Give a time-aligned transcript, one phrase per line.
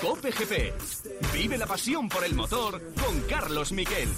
[0.00, 0.74] Cope GP.
[1.32, 4.08] Vive la pasión por el motor con Carlos Miquel.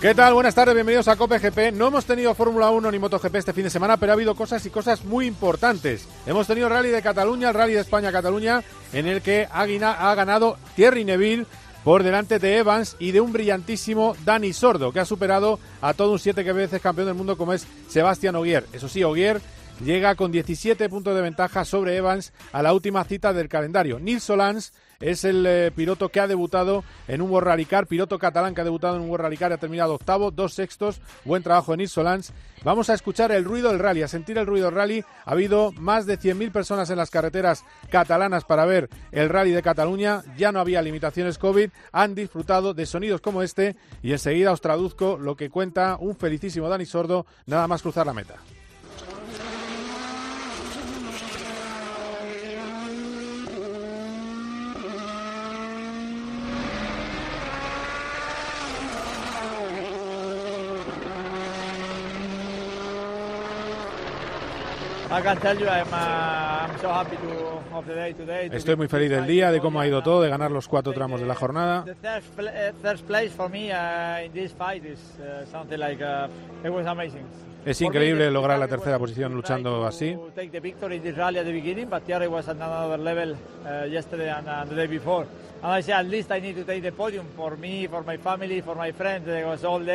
[0.00, 0.34] ¿Qué tal?
[0.34, 1.72] Buenas tardes, bienvenidos a Cope GP.
[1.72, 4.66] No hemos tenido Fórmula 1 ni MotoGP este fin de semana, pero ha habido cosas
[4.66, 6.08] y cosas muy importantes.
[6.26, 8.62] Hemos tenido Rally de Cataluña, el Rally de España-Cataluña,
[8.92, 11.46] en el que ha ganado Thierry Neville
[11.86, 16.10] por delante de Evans y de un brillantísimo Dani Sordo, que ha superado a todo
[16.10, 18.66] un siete veces campeón del mundo como es Sebastián Ogier.
[18.72, 19.40] Eso sí, Ogier
[19.84, 24.00] llega con 17 puntos de ventaja sobre Evans a la última cita del calendario.
[24.00, 28.18] Nils Solans es el eh, piloto que ha debutado en un World Rally Car, piloto
[28.18, 31.00] catalán que ha debutado en un World Rally Car y ha terminado octavo, dos sextos,
[31.24, 32.32] buen trabajo en Solans.
[32.64, 35.04] Vamos a escuchar el ruido del rally, a sentir el ruido del rally.
[35.24, 39.62] Ha habido más de 100.000 personas en las carreteras catalanas para ver el rally de
[39.62, 44.60] Cataluña, ya no había limitaciones COVID, han disfrutado de sonidos como este y enseguida os
[44.60, 48.36] traduzco lo que cuenta un felicísimo Dani Sordo nada más cruzar la meta.
[68.52, 71.20] Estoy muy feliz del día, de cómo ha ido todo, de ganar los cuatro tramos
[71.20, 71.84] de la jornada.
[77.64, 80.16] Es increíble lograr la tercera posición luchando así.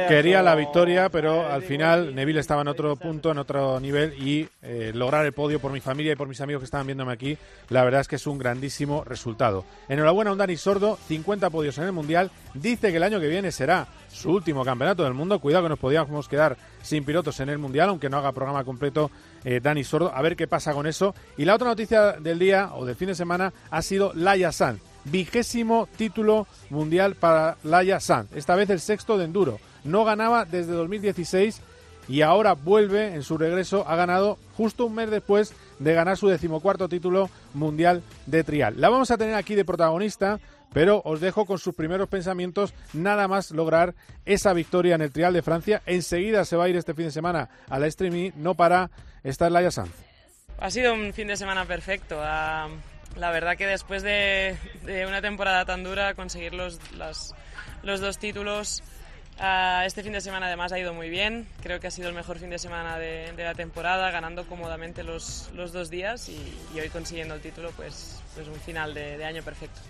[0.10, 4.50] Quería la victoria, pero al final Neville estaba en otro punto, en otro nivel y
[4.64, 7.38] eh, el podio por mi familia y por mis amigos que estaban viéndome aquí,
[7.70, 9.66] la verdad es que es un grandísimo resultado.
[9.90, 13.28] Enhorabuena a un Dani Sordo, 50 podios en el Mundial, dice que el año que
[13.28, 17.50] viene será su último campeonato del mundo, cuidado que nos podíamos quedar sin pilotos en
[17.50, 19.12] el Mundial, aunque no haga programa completo
[19.44, 21.14] eh, Dani Sordo, a ver qué pasa con eso.
[21.38, 24.80] Y la otra noticia del día o del fin de semana ha sido Laia San
[25.06, 29.60] vigésimo título mundial para Laia San, esta vez el sexto de enduro.
[29.84, 31.62] No ganaba desde 2016
[32.08, 36.28] y ahora vuelve en su regreso, ha ganado justo un mes después de ganar su
[36.28, 38.76] decimocuarto título mundial de trial.
[38.78, 40.40] La vamos a tener aquí de protagonista,
[40.74, 43.94] pero os dejo con sus primeros pensamientos, nada más lograr
[44.26, 45.82] esa victoria en el trial de Francia.
[45.86, 48.90] Enseguida se va a ir este fin de semana a la streaming, no para
[49.24, 49.92] estar Laia Sanz.
[50.60, 52.20] Ha sido un fin de semana perfecto.
[52.22, 54.56] La verdad que después de,
[55.08, 56.80] una temporada tan dura, conseguir los,
[57.84, 58.84] los dos títulos
[59.40, 61.48] ah, este fin de semana además ha ido muy bien.
[61.62, 65.50] Creo que ha sido el mejor fin de semana de, la temporada, ganando cómodamente los,
[65.54, 69.82] los dos días y, hoy consiguiendo el título, pues, pues un final de año perfecto.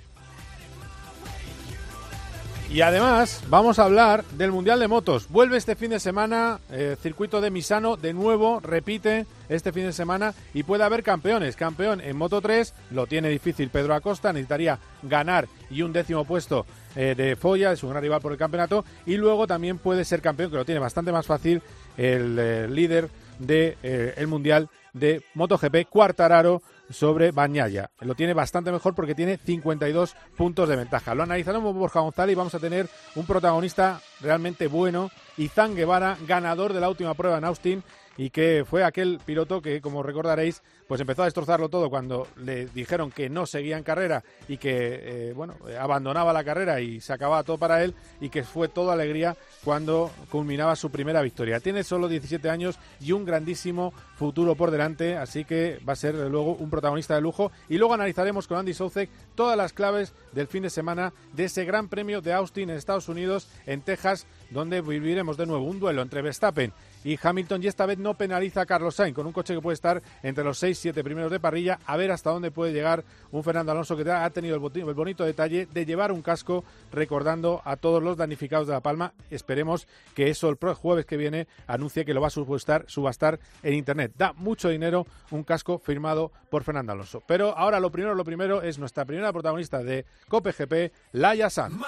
[2.72, 5.28] Y además vamos a hablar del Mundial de Motos.
[5.28, 9.92] Vuelve este fin de semana eh, circuito de Misano, de nuevo, repite este fin de
[9.92, 11.58] semana y puede haber campeones.
[11.58, 16.66] Campeón en Moto 3, lo tiene difícil Pedro Acosta, necesitaría ganar y un décimo puesto
[16.96, 18.86] eh, de Foya, es un gran rival por el campeonato.
[19.06, 21.62] Y luego también puede ser campeón, que lo tiene bastante más fácil,
[21.98, 23.10] el eh, líder
[23.40, 27.90] del de, el Mundial de MotoGP, Cuartararo, sobre Bañaya.
[28.02, 31.16] Lo tiene bastante mejor porque tiene 52 puntos de ventaja.
[31.16, 36.74] Lo analizaremos Borja González y vamos a tener un protagonista realmente bueno, Izan Guevara, ganador
[36.74, 37.84] de la última prueba en Austin
[38.18, 42.66] y que fue aquel piloto que, como recordaréis, pues empezó a destrozarlo todo cuando le
[42.68, 47.14] dijeron que no seguía en carrera y que, eh, bueno, abandonaba la carrera y se
[47.14, 51.60] acababa todo para él y que fue toda alegría cuando culminaba su primera victoria.
[51.60, 56.16] Tiene solo 17 años y un grandísimo futuro por delante, así que va a ser
[56.16, 57.52] luego un protagonista de lujo.
[57.70, 61.66] Y luego analizaremos con Andy Soucek todas las claves del fin de semana de ese
[61.66, 66.02] Gran Premio de Austin en Estados Unidos, en Texas, donde viviremos de nuevo un duelo
[66.02, 69.54] entre Verstappen y Hamilton y esta vez no penaliza a Carlos Sainz con un coche
[69.54, 73.04] que puede estar entre los 6-7 primeros de parrilla a ver hasta dónde puede llegar
[73.32, 77.76] un Fernando Alonso que ha tenido el, bonito detalle de llevar un casco recordando a
[77.76, 79.14] todos los damnificados de La Palma.
[79.30, 83.74] Esperemos que eso el jueves que viene anuncie que lo va a subastar, subastar en
[83.74, 84.14] Internet.
[84.18, 87.24] Da mucho dinero un casco firmado por Fernando Alonso.
[87.26, 91.80] Pero ahora lo primero, lo primero es nuestra primera protagonista de Cope GP, Laia San.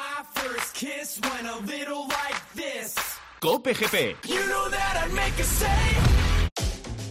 [3.44, 4.16] Cope GP.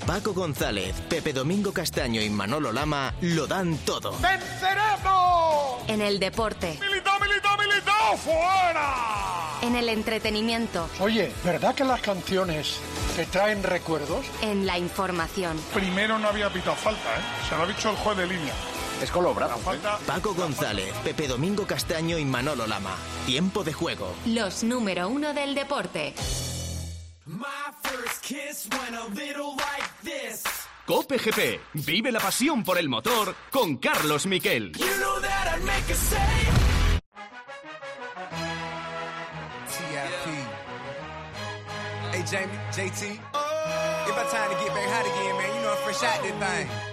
[0.07, 4.13] Paco González, Pepe Domingo Castaño y Manolo Lama lo dan todo.
[4.13, 5.83] ¡Venceremos!
[5.89, 6.79] En el deporte.
[6.81, 7.93] ¡Milita, milita, milita!
[8.17, 9.59] ¡Fuera!
[9.61, 10.89] En el entretenimiento.
[11.01, 12.79] Oye, ¿verdad que las canciones
[13.15, 14.25] te traen recuerdos?
[14.41, 15.61] En la información.
[15.75, 17.47] Primero no había pitado falta, ¿eh?
[17.47, 18.55] Se lo ha dicho el juez de línea.
[19.03, 19.61] Es con los brazos.
[20.07, 22.97] Paco González, Pepe Domingo Castaño y Manolo Lama.
[23.27, 24.15] Tiempo de juego.
[24.27, 26.15] Los número uno del deporte.
[30.87, 31.61] Cope GP.
[31.75, 34.73] Vive la pasión por el motor con Carlos Miquel.
[42.13, 43.03] Hey, Jamie, JT.
[43.03, 45.57] It's about time to get back hot again, man.
[45.57, 46.92] You know I'm fresh out this thing.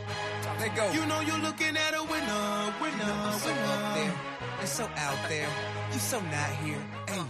[0.59, 0.91] Let go.
[0.91, 4.13] You know you're looking at a winner, winner, you know, so up there.
[4.59, 5.47] And so out there.
[5.93, 6.83] You so not here.
[7.07, 7.23] Hey,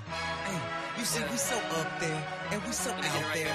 [0.46, 0.60] hey.
[0.98, 2.24] You see, we so up there.
[2.52, 3.54] And we so out there.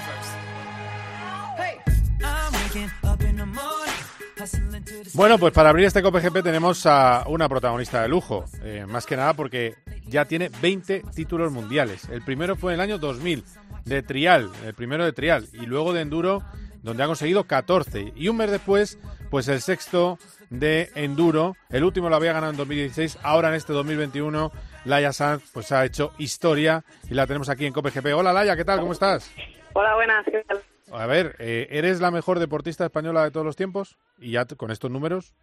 [1.59, 1.79] Hey.
[2.23, 3.93] I'm waking up in the morning.
[4.37, 8.07] hustling to the Bueno, pues para abrir este Cope GP tenemos a una protagonista de
[8.07, 9.75] lujo, eh, más que nada porque
[10.07, 12.07] ya tiene 20 títulos mundiales.
[12.09, 13.43] El primero fue en el año 2000,
[13.85, 16.43] de trial, el primero de trial, y luego de enduro,
[16.85, 18.13] donde ha conseguido 14.
[18.15, 18.99] Y un mes después,
[19.31, 20.19] pues el sexto
[20.51, 24.51] de enduro, el último lo había ganado en 2016, ahora en este 2021,
[24.85, 28.13] Laia Sanz pues ha hecho historia y la tenemos aquí en Cope GP.
[28.13, 28.79] Hola Laia, ¿qué tal?
[28.79, 29.33] ¿Cómo estás?
[29.73, 30.61] Hola, buenas, ¿qué tal?
[30.91, 33.97] A ver, eh, ¿eres la mejor deportista española de todos los tiempos?
[34.19, 35.33] Y ya con estos números.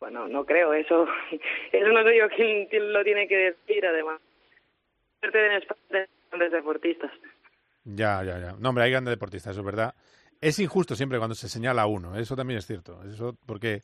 [0.00, 1.06] Bueno, no creo, eso,
[1.72, 4.20] eso no soy yo quien, quien lo tiene que decir, además.
[5.20, 7.10] Suerte en España de grandes deportistas.
[7.84, 8.52] Ya, ya, ya.
[8.58, 9.94] No, hombre, hay grandes deportistas, eso es verdad.
[10.40, 13.02] Es injusto siempre cuando se señala a uno, eso también es cierto.
[13.04, 13.82] Eso porque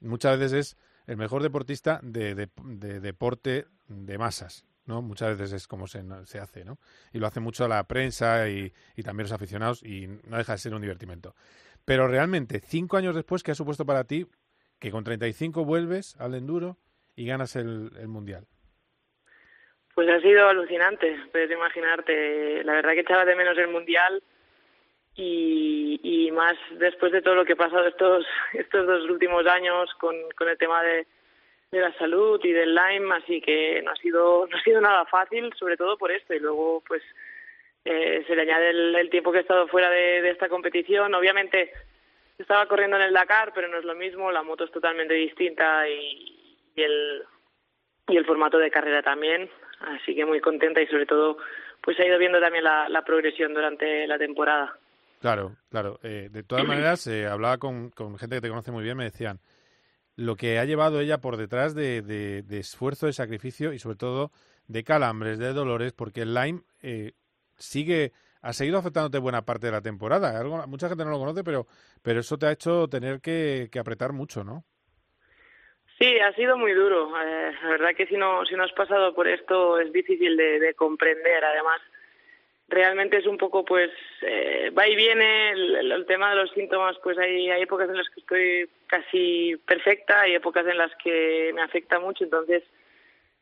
[0.00, 0.76] muchas veces es
[1.06, 5.00] el mejor deportista de, de- de deporte de masas, ¿no?
[5.02, 6.78] Muchas veces es como se, se hace, ¿no?
[7.12, 10.58] Y lo hace mucho la prensa y, y también los aficionados y no deja de
[10.58, 11.34] ser un divertimento.
[11.84, 14.26] Pero realmente, cinco años después, ¿qué ha supuesto para ti
[14.78, 16.76] que con 35 vuelves al enduro
[17.14, 18.46] y ganas el, el Mundial?
[19.94, 22.62] Pues ha sido alucinante, puedes imaginarte.
[22.64, 24.22] La verdad que echaba de menos el Mundial
[25.16, 30.14] y, más después de todo lo que ha pasado estos, estos dos últimos años con,
[30.36, 31.06] con el tema de,
[31.70, 35.06] de la salud y del Lyme, así que no ha sido no ha sido nada
[35.06, 36.34] fácil, sobre todo por esto.
[36.34, 37.02] Y luego, pues,
[37.84, 41.14] eh, se le añade el, el tiempo que he estado fuera de, de esta competición.
[41.14, 41.72] Obviamente,
[42.38, 45.88] estaba corriendo en el Dakar, pero no es lo mismo, la moto es totalmente distinta
[45.88, 47.24] y, y el
[48.08, 51.38] y el formato de carrera también, así que muy contenta y sobre todo
[51.80, 54.76] pues ha ido viendo también la, la progresión durante la temporada.
[55.20, 55.98] Claro, claro.
[56.02, 59.04] Eh, de todas maneras, eh, hablaba con, con gente que te conoce muy bien, me
[59.04, 59.40] decían
[60.16, 64.30] lo que ha llevado ella por detrás de, de- esfuerzo, de sacrificio y sobre todo
[64.66, 67.12] de calambres, de dolores, porque el Lyme eh,
[67.56, 70.38] sigue, ha seguido afectándote buena parte de la temporada.
[70.38, 71.66] Algo, mucha gente no lo conoce, pero,
[72.02, 74.64] pero eso te ha hecho tener que, que apretar mucho, ¿no?
[75.98, 77.08] Sí, ha sido muy duro.
[77.20, 80.74] Eh, la verdad que si no, si no has pasado por esto es difícil de
[80.74, 81.44] comprender.
[81.44, 81.80] Además,
[82.68, 83.90] realmente es un poco, pues,
[84.22, 85.50] eh, va y viene.
[85.50, 90.22] El, tema de los síntomas, pues hay, hay épocas en las que estoy casi perfecta,
[90.22, 92.24] hay épocas en las que me afecta mucho.
[92.24, 92.62] Entonces,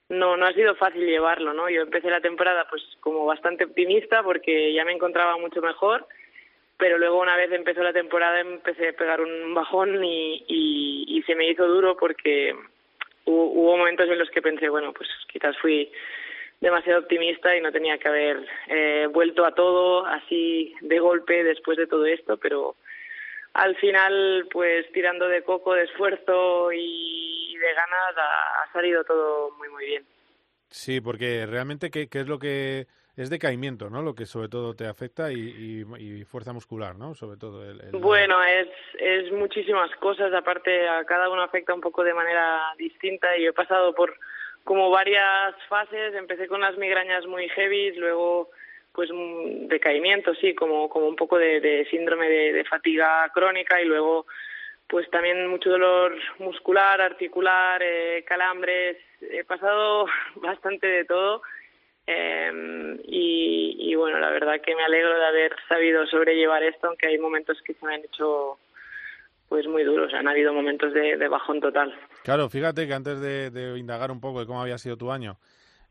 [0.08, 1.68] no, no ha sido fácil llevarlo, ¿no?
[1.68, 6.06] Yo empecé la temporada, pues, como bastante optimista porque ya me encontraba mucho mejor
[6.76, 11.22] pero luego una vez empezó la temporada empecé a pegar un bajón y, y, y
[11.22, 12.54] se me hizo duro porque
[13.24, 15.90] hubo, hubo momentos en los que pensé, bueno, pues quizás fui
[16.60, 21.76] demasiado optimista y no tenía que haber eh, vuelto a todo así de golpe después
[21.76, 22.76] de todo esto, pero
[23.52, 29.52] al final, pues tirando de coco, de esfuerzo y de ganas, ha, ha salido todo
[29.58, 30.04] muy, muy bien.
[30.70, 34.02] Sí, porque realmente, ¿qué, qué es lo que es decaimiento, ¿no?
[34.02, 37.14] Lo que sobre todo te afecta y, y- y fuerza muscular, ¿no?
[37.14, 38.66] Sobre todo el, el- Bueno, es,
[38.98, 43.52] es muchísimas cosas, aparte a cada uno afecta un poco de manera distinta y he
[43.52, 44.18] pasado por
[44.64, 48.50] como varias fases, empecé con las migrañas muy heavy, luego
[48.92, 53.80] pues un decaimiento, sí, como, como un poco de, de síndrome de, de fatiga crónica
[53.80, 54.26] y luego
[54.86, 60.06] pues también mucho dolor muscular, articular, eh, calambres, he pasado
[60.36, 61.42] bastante de todo
[62.06, 67.08] eh, y, y bueno, la verdad que me alegro de haber sabido sobrellevar esto, aunque
[67.08, 68.58] hay momentos que se me han hecho
[69.48, 71.92] pues muy duros, han habido momentos de, de bajón total.
[72.22, 75.38] Claro, fíjate que antes de, de indagar un poco de cómo había sido tu año,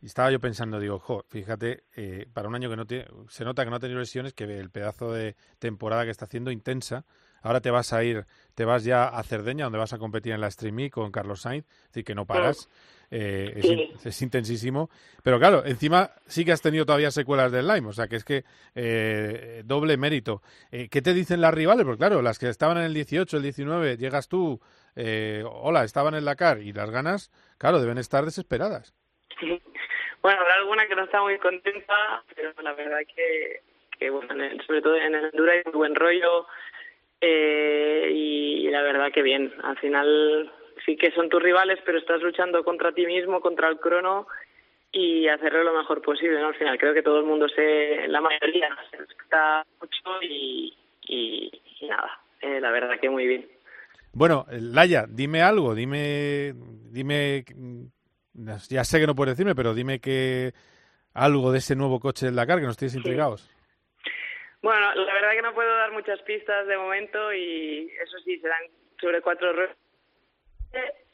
[0.07, 3.63] estaba yo pensando, digo, jo, fíjate, eh, para un año que no tiene, se nota
[3.63, 7.05] que no ha tenido lesiones, que el pedazo de temporada que está haciendo intensa,
[7.41, 10.41] ahora te vas a ir, te vas ya a Cerdeña, donde vas a competir en
[10.41, 12.69] la Stream E con Carlos Sainz, es decir, que no paras,
[13.15, 14.89] eh, es, in- es intensísimo,
[15.22, 18.25] pero claro, encima sí que has tenido todavía secuelas del Lyme, o sea, que es
[18.25, 18.43] que
[18.74, 20.41] eh, doble mérito.
[20.72, 21.86] Eh, ¿Qué te dicen las rivales?
[21.86, 24.60] Porque claro, las que estaban en el 18, el 19, llegas tú,
[24.96, 28.96] eh, hola, estaban en la CAR y las ganas, claro, deben estar desesperadas.
[30.22, 33.62] Bueno, habrá alguna que no está muy contenta, pero la verdad que,
[34.00, 36.48] que bueno, en el- sobre todo en el enduro hay muy buen rollo
[37.22, 39.53] eh, y, la verdad que bien.
[39.63, 40.51] Al final
[40.86, 44.28] sí que son tus rivales, pero estás luchando contra ti mismo, contra el crono
[44.92, 46.48] y hacerlo lo mejor posible, ¿no?
[46.48, 50.74] Al final creo que todo el mundo se, la mayoría se respeta mucho y,
[51.08, 51.52] y,
[51.88, 53.48] nada, eh, la verdad que muy bien.
[54.13, 56.54] Bueno, Laya, dime algo, dime,
[56.92, 57.44] dime,
[58.70, 60.54] ya sé que no puedes decirme, pero dime que
[61.16, 63.50] algo de ese nuevo coche del Dakar que nos tienes intrigados.
[64.62, 68.62] Bueno, la verdad que no puedo dar muchas pistas de momento y eso sí, serán
[69.02, 69.75] sobre cuatro ruedas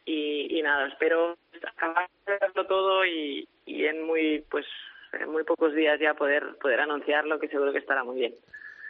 [0.05, 2.09] y, nada, espero acabar
[2.67, 4.65] todo y, y en muy pues
[5.13, 8.33] en muy pocos días ya poder poder anunciarlo que seguro que estará muy bien.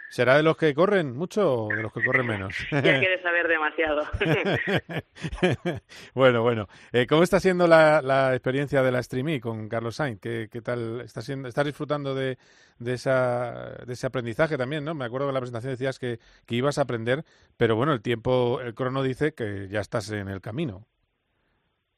[0.10, 2.56] ¿Será de los que corren mucho o de los que corren menos?
[2.72, 4.08] ya quieres saber demasiado.
[6.16, 6.68] bueno, bueno.
[6.92, 10.20] Eh, ¿Cómo está siendo la, la experiencia de la Streamy con Carlos Sainz?
[10.20, 11.02] ¿Qué, qué tal?
[11.02, 12.40] ¿Estás, siendo, ¿Estás disfrutando de,
[12.80, 14.96] de, esa, de ese aprendizaje también, no?
[14.96, 17.24] Me acuerdo que en la presentación decías que, que ibas a aprender,
[17.56, 20.88] pero bueno, el tiempo, el crono dice que ya estás en el camino.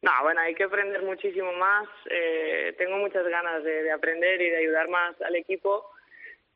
[0.01, 1.87] No, bueno, hay que aprender muchísimo más.
[2.09, 5.85] Eh, tengo muchas ganas de, de aprender y de ayudar más al equipo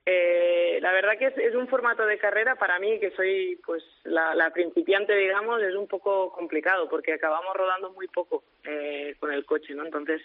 [0.07, 4.51] eh, la verdad que es, un formato de carrera para mí, que soy pues la,
[4.51, 9.73] principiante, digamos, es un poco complicado porque acabamos rodando muy poco eh, con el coche,
[9.73, 9.83] ¿no?
[9.83, 10.21] Entonces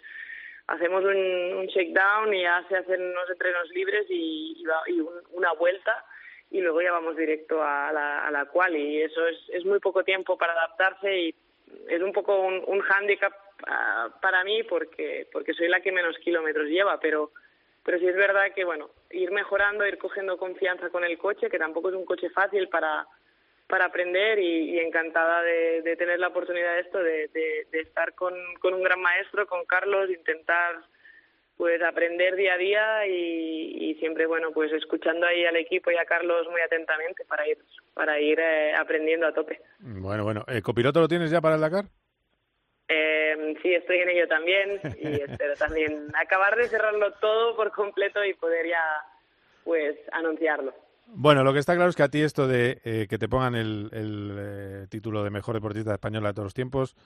[0.67, 4.63] hacemos un, un shakedown y ya se hacen unos entrenos libres y,
[5.33, 6.05] una vuelta
[6.51, 9.79] y luego ya vamos directo a la, a la cual y eso es, es muy
[9.79, 11.35] poco tiempo para adaptarse y
[11.89, 13.33] es un poco un, un hándicap
[13.67, 17.33] ah, para mí porque porque soy la que menos kilómetros lleva, pero
[17.85, 21.59] pero sí es verdad que, bueno, ir mejorando, ir cogiendo confianza con el coche, que
[21.59, 23.07] tampoco es un coche fácil para,
[23.67, 28.75] para aprender y, encantada de, tener la oportunidad de esto, de, de, estar con, con,
[28.75, 30.77] un gran maestro, con Carlos, intentar
[31.57, 36.07] pues aprender día a día y, siempre bueno pues escuchando ahí al equipo y a
[36.07, 37.59] Carlos muy atentamente para ir
[37.93, 39.61] para ir eh, aprendiendo a tope.
[39.79, 41.85] Bueno, bueno, ¿el copiloto lo tienes ya para el Dakar?
[42.93, 48.25] Eh, sí, estoy en ello también y espero también acabar de cerrarlo todo por completo
[48.25, 48.83] y poder ya,
[49.63, 50.75] pues, anunciarlo.
[51.07, 53.55] Bueno, lo que está claro es que a ti esto de eh, que te pongan
[53.55, 56.97] el, el eh, título de mejor deportista español de todos los tiempos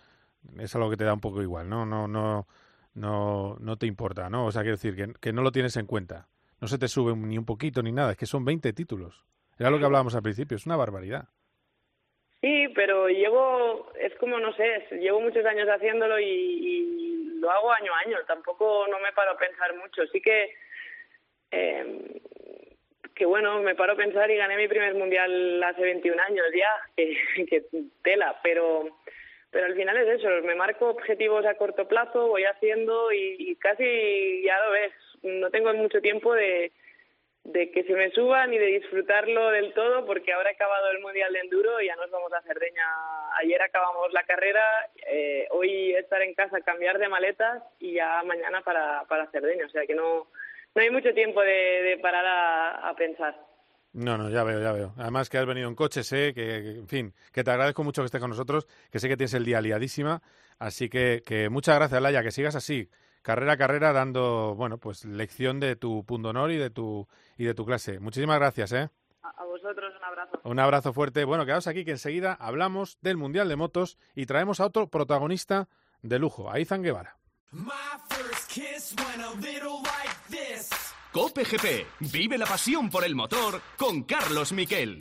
[0.58, 1.84] es algo que te da un poco igual, ¿no?
[1.84, 2.46] No, no,
[2.94, 4.46] no, no te importa, ¿no?
[4.46, 6.28] O sea, quiero decir que, que no lo tienes en cuenta.
[6.60, 9.24] No se te sube ni un poquito ni nada, es que son 20 títulos.
[9.58, 11.28] Era lo que hablábamos al principio, es una barbaridad.
[12.44, 17.90] Sí, pero llevo, es como, no sé, llevo muchos años haciéndolo y, lo hago año
[17.94, 20.06] a año, tampoco no me paro a pensar mucho.
[20.08, 20.54] Sí que,
[21.50, 22.20] eh,
[23.14, 26.70] que bueno, me paro a pensar y gané mi primer mundial hace 21 años ya,
[27.48, 27.64] que,
[28.02, 28.94] tela, pero
[29.50, 34.42] pero al final es eso, me marco objetivos a corto plazo, voy haciendo y casi
[34.44, 36.72] ya lo ves, no tengo mucho tiempo de,
[37.44, 41.00] de que se me suban y de disfrutarlo del todo porque ahora he acabado el
[41.00, 42.84] Mundial de Enduro y ya nos vamos a Cerdeña.
[43.38, 44.64] Ayer acabamos la carrera,
[45.06, 49.66] eh, hoy estar en casa, cambiar de maletas y ya mañana para, para Cerdeña.
[49.66, 50.26] O sea que no,
[50.74, 52.24] no hay mucho tiempo de, parar
[52.82, 53.36] a, pensar.
[53.92, 54.94] No, no, ya veo, ya veo.
[54.96, 58.06] Además que has venido en coche, sé que, en fin, que te agradezco mucho que
[58.06, 60.22] estés con nosotros, que sé que tienes el día liadísima,
[60.58, 62.88] así que, que muchas gracias, Laia, que sigas así,
[63.24, 67.44] carrera a carrera dando, bueno, pues lección de tu punto honor y de tu y
[67.44, 67.98] de tu clase.
[67.98, 68.90] Muchísimas gracias, ¿eh?
[69.22, 70.40] A vosotros un abrazo.
[70.44, 71.24] Un abrazo fuerte.
[71.24, 75.68] Bueno, quedaos aquí que enseguida hablamos del Mundial de Motos y traemos a otro protagonista
[76.02, 77.16] de lujo, a Izan Guevara.
[81.10, 81.86] Cope GP.
[82.12, 84.98] Vive la pasión por el motor con Carlos Miquel.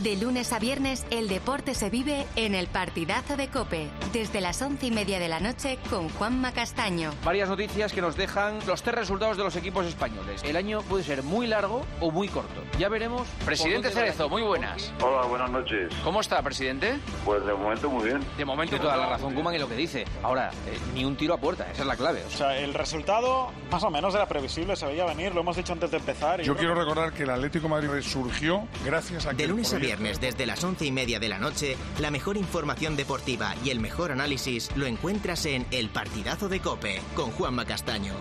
[0.00, 4.62] De lunes a viernes, el deporte se vive en el partidazo de Cope, desde las
[4.62, 7.10] once y media de la noche con Juanma Castaño.
[7.22, 10.42] Varias noticias que nos dejan los tres resultados de los equipos españoles.
[10.44, 12.62] El año puede ser muy largo o muy corto.
[12.78, 13.28] Ya veremos.
[13.44, 14.94] Presidente Cerezo, muy buenas.
[15.02, 15.92] Hola, buenas noches.
[16.02, 16.98] ¿Cómo está, presidente?
[17.26, 18.24] Pues de momento muy bien.
[18.38, 20.06] De momento toda la razón, Kuman, en lo que dice.
[20.22, 22.24] Ahora, eh, ni un tiro a puerta, esa es la clave.
[22.26, 25.74] O sea, el resultado más o menos era previsible, se veía venir, lo hemos dicho
[25.74, 26.40] antes de empezar.
[26.40, 29.42] Yo quiero recordar que el Atlético Madrid resurgió gracias a que...
[29.42, 33.54] De lunes viernes, desde las once y media de la noche, la mejor información deportiva
[33.62, 38.14] y el mejor análisis lo encuentras en El Partidazo de Cope con Juanma Castaño.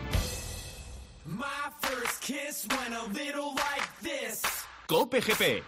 [4.87, 5.63] Cope GP.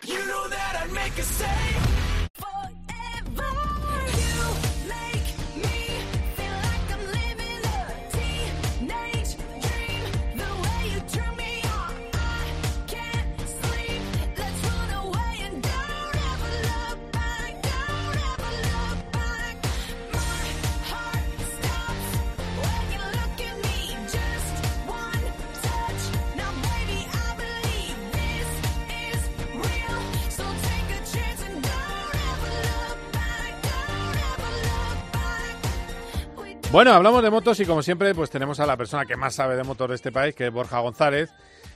[36.74, 39.56] Bueno, hablamos de motos y como siempre, pues tenemos a la persona que más sabe
[39.56, 41.30] de motos de este país, que es Borja González.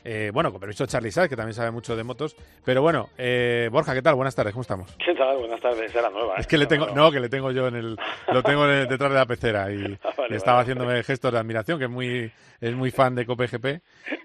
[0.04, 2.36] Eh, bueno, con permiso Charlie Sá, que también sabe mucho de motos.
[2.66, 4.16] Pero bueno, eh, Borja, ¿qué tal?
[4.16, 4.92] Buenas tardes, ¿cómo estamos?
[4.98, 5.38] ¿Qué tal?
[5.38, 6.34] Buenas tardes, era nueva.
[6.34, 6.39] ¿eh?
[6.39, 8.00] Es que le tengo, no, que le tengo yo en el,
[8.34, 10.63] lo tengo en el- detrás de la pecera y Ah, vale, le estaba vale.
[10.72, 13.66] haciéndome gestos de admiración, que es muy, es muy fan de COPGP.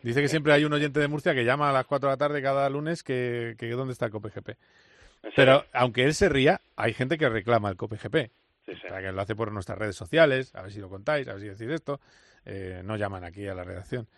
[0.02, 2.17] Dice que siempre hay un oyente de Murcia que llama a las 4 de la
[2.19, 4.52] tarde cada lunes que, que dónde está el COPGP.
[5.37, 8.31] Pero aunque él se ría, hay gente que reclama el COPGP.
[8.75, 8.87] Sí, sí.
[8.87, 11.35] O sea, que lo hace por nuestras redes sociales, a ver si lo contáis, a
[11.35, 12.00] ver si decís esto.
[12.45, 14.09] Eh, no llaman aquí a la redacción.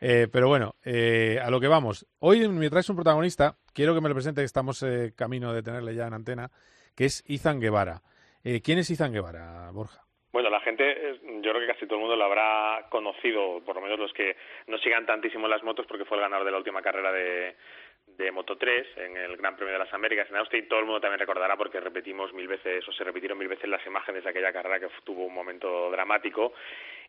[0.00, 2.06] Eh, pero bueno, eh, a lo que vamos.
[2.18, 5.62] Hoy me traes un protagonista, quiero que me lo presente, que estamos eh, camino de
[5.62, 6.50] tenerle ya en antena,
[6.94, 8.02] que es Izan Guevara.
[8.44, 10.02] Eh, ¿Quién es Izan Guevara, Borja?
[10.32, 10.84] Bueno, la gente,
[11.40, 14.36] yo creo que casi todo el mundo lo habrá conocido, por lo menos los que
[14.66, 17.56] no sigan tantísimo las motos, porque fue el ganador de la última carrera de,
[18.06, 20.68] de Moto 3 en el Gran Premio de las Américas en Austin.
[20.68, 23.84] Todo el mundo también recordará porque repetimos mil veces, o se repitieron mil veces las
[23.86, 26.54] imágenes de aquella carrera que tuvo un momento dramático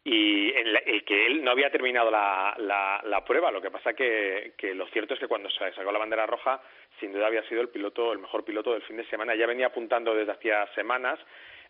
[0.03, 2.55] y en la- que él no había terminado la,
[3.03, 3.51] la, prueba.
[3.51, 6.61] Lo que pasa que, que lo cierto es que cuando se sacó la bandera roja,
[6.99, 9.35] sin duda había sido el piloto, el mejor piloto del fin de semana.
[9.35, 11.19] Ya venía apuntando desde hacía semanas.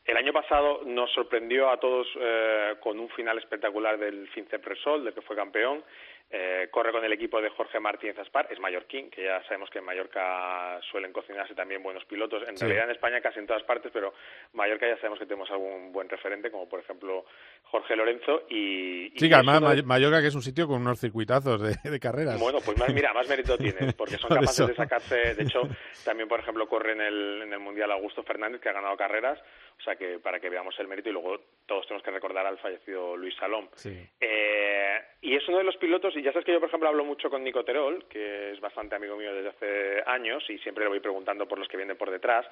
[0.05, 5.03] El año pasado nos sorprendió a todos eh, con un final espectacular del FinCEP Repsol,
[5.03, 5.84] del que fue campeón.
[6.29, 9.79] Eh, corre con el equipo de Jorge Martínez Aspar, es mallorquín, que ya sabemos que
[9.79, 12.43] en Mallorca suelen cocinarse también buenos pilotos.
[12.50, 12.65] En Sí.
[12.65, 14.13] realidad en España casi en todas partes, pero
[14.51, 17.24] Mallorca ya sabemos que tenemos algún buen referente, como por ejemplo
[17.63, 18.43] Jorge Lorenzo.
[18.50, 21.89] Y, y Sí, que además de- Mallorca que es un sitio con unos circuitazos de,
[21.89, 22.38] de carreras.
[22.41, 24.67] bueno, pues más, mira, más mérito tienes, porque son Por capaces eso.
[24.67, 25.62] de sacarse, de hecho,
[26.03, 29.39] también, por ejemplo, corre en el, en el Mundial Augusto Fernández, que ha ganado carreras,
[29.79, 32.57] o sea que para que veamos el mérito y luego todos tenemos que recordar al
[32.57, 33.67] fallecido Luis Salom.
[33.75, 34.07] Sí.
[34.19, 37.03] Eh, y es uno de los pilotos, y ya sabes que yo, por ejemplo, hablo
[37.03, 40.89] mucho con Nico Terol, que es bastante amigo mío desde hace años, y siempre le
[40.89, 42.46] voy preguntando por los que vienen por detrás.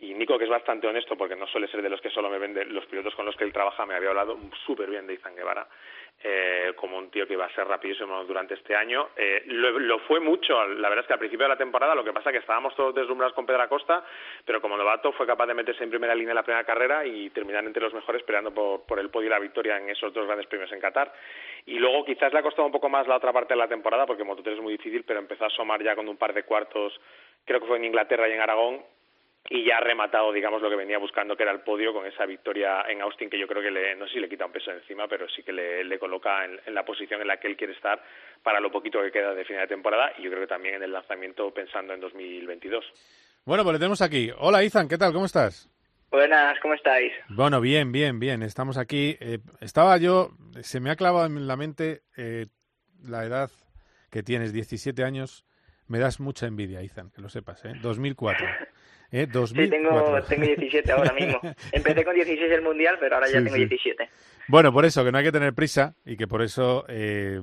[0.00, 2.38] Y Nico, que es bastante honesto, porque no suele ser de los que solo me
[2.38, 5.36] vende los pilotos con los que él trabaja, me había hablado súper bien de Izan
[5.36, 5.66] Guevara,
[6.22, 9.10] eh, como un tío que iba a ser rapidísimo durante este año.
[9.14, 12.14] Eh, lo, fue mucho, la verdad es que al principio de la temporada, lo que
[12.14, 14.02] pasa es que estábamos todos deslumbrados con Pedro Acosta,
[14.44, 17.28] pero como novato fue capaz de meterse en primera línea en la primera carrera y
[17.30, 20.26] terminar entre los mejores peleando por, por el podio y la victoria en esos dos
[20.26, 21.12] grandes premios en Qatar.
[21.66, 24.06] Y luego quizás le ha costado un poco más la otra parte de la temporada,
[24.06, 26.98] porque Moto3 es muy difícil, pero empezó a asomar ya con un par de cuartos,
[27.44, 28.82] creo que fue en Inglaterra y en Aragón,
[29.48, 32.26] y ya ha rematado, digamos, lo que venía buscando, que era el podio con esa
[32.26, 34.70] victoria en Austin, que yo creo que le, no sé si le quita un peso
[34.70, 37.56] encima, pero sí que le, le coloca en, en la posición en la que él
[37.56, 38.02] quiere estar
[38.42, 40.82] para lo poquito que queda de final de temporada y yo creo que también en
[40.82, 42.84] el lanzamiento pensando en 2022.
[43.44, 44.30] Bueno, pues le tenemos aquí.
[44.38, 45.12] Hola, Izan, ¿qué tal?
[45.12, 45.68] ¿Cómo estás?
[46.10, 47.12] Buenas, ¿cómo estáis?
[47.28, 48.42] Bueno, bien, bien, bien.
[48.42, 49.16] Estamos aquí.
[49.20, 52.46] Eh, estaba yo, se me ha clavado en la mente eh,
[53.02, 53.50] la edad
[54.10, 55.46] que tienes, 17 años.
[55.86, 57.72] Me das mucha envidia, Izan, que lo sepas, ¿eh?
[57.80, 58.46] 2004.
[59.12, 59.26] ¿eh?
[59.26, 59.64] 2004.
[59.64, 61.40] Sí, tengo, tengo 17 ahora mismo.
[61.72, 63.66] Empecé con 16 el Mundial, pero ahora ya tengo sí.
[63.66, 64.08] 17.
[64.48, 67.40] Bueno, por eso, que no hay que tener prisa y que por eso eh,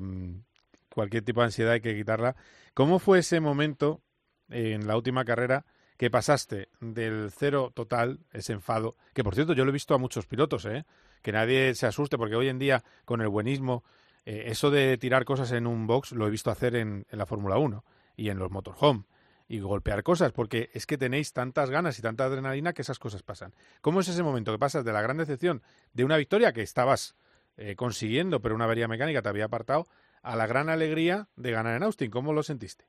[0.94, 2.36] cualquier tipo de ansiedad hay que quitarla.
[2.74, 4.02] ¿Cómo fue ese momento
[4.50, 5.66] eh, en la última carrera
[5.98, 8.96] que pasaste del cero total, ese enfado?
[9.14, 10.86] Que por cierto, yo lo he visto a muchos pilotos, ¿eh?
[11.22, 13.84] que nadie se asuste, porque hoy en día, con el buenismo,
[14.26, 17.26] eh, eso de tirar cosas en un box lo he visto hacer en, en la
[17.26, 17.84] Fórmula 1
[18.16, 19.06] y en los motorhome
[19.48, 23.24] y golpear cosas, porque es que tenéis tantas ganas y tanta adrenalina que esas cosas
[23.24, 23.54] pasan.
[23.82, 25.62] ¿Cómo es ese momento que pasas de la gran decepción
[25.94, 27.16] de una victoria que estabas
[27.58, 29.86] eh, consiguiendo, pero una avería mecánica te había apartado,
[30.22, 32.12] a la gran alegría de ganar en Austin?
[32.12, 32.86] ¿Cómo lo sentiste?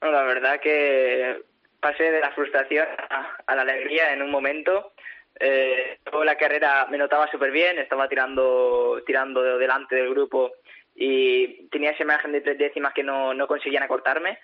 [0.00, 1.42] No, la verdad que
[1.80, 2.86] pasé de la frustración
[3.46, 4.92] a, la alegría en un momento.
[5.40, 10.52] Eh, luego la carrera me notaba súper bien, estaba tirando, tirando delante del grupo
[10.94, 14.38] y tenía ese margen de tres décimas que no, no conseguían acortarme.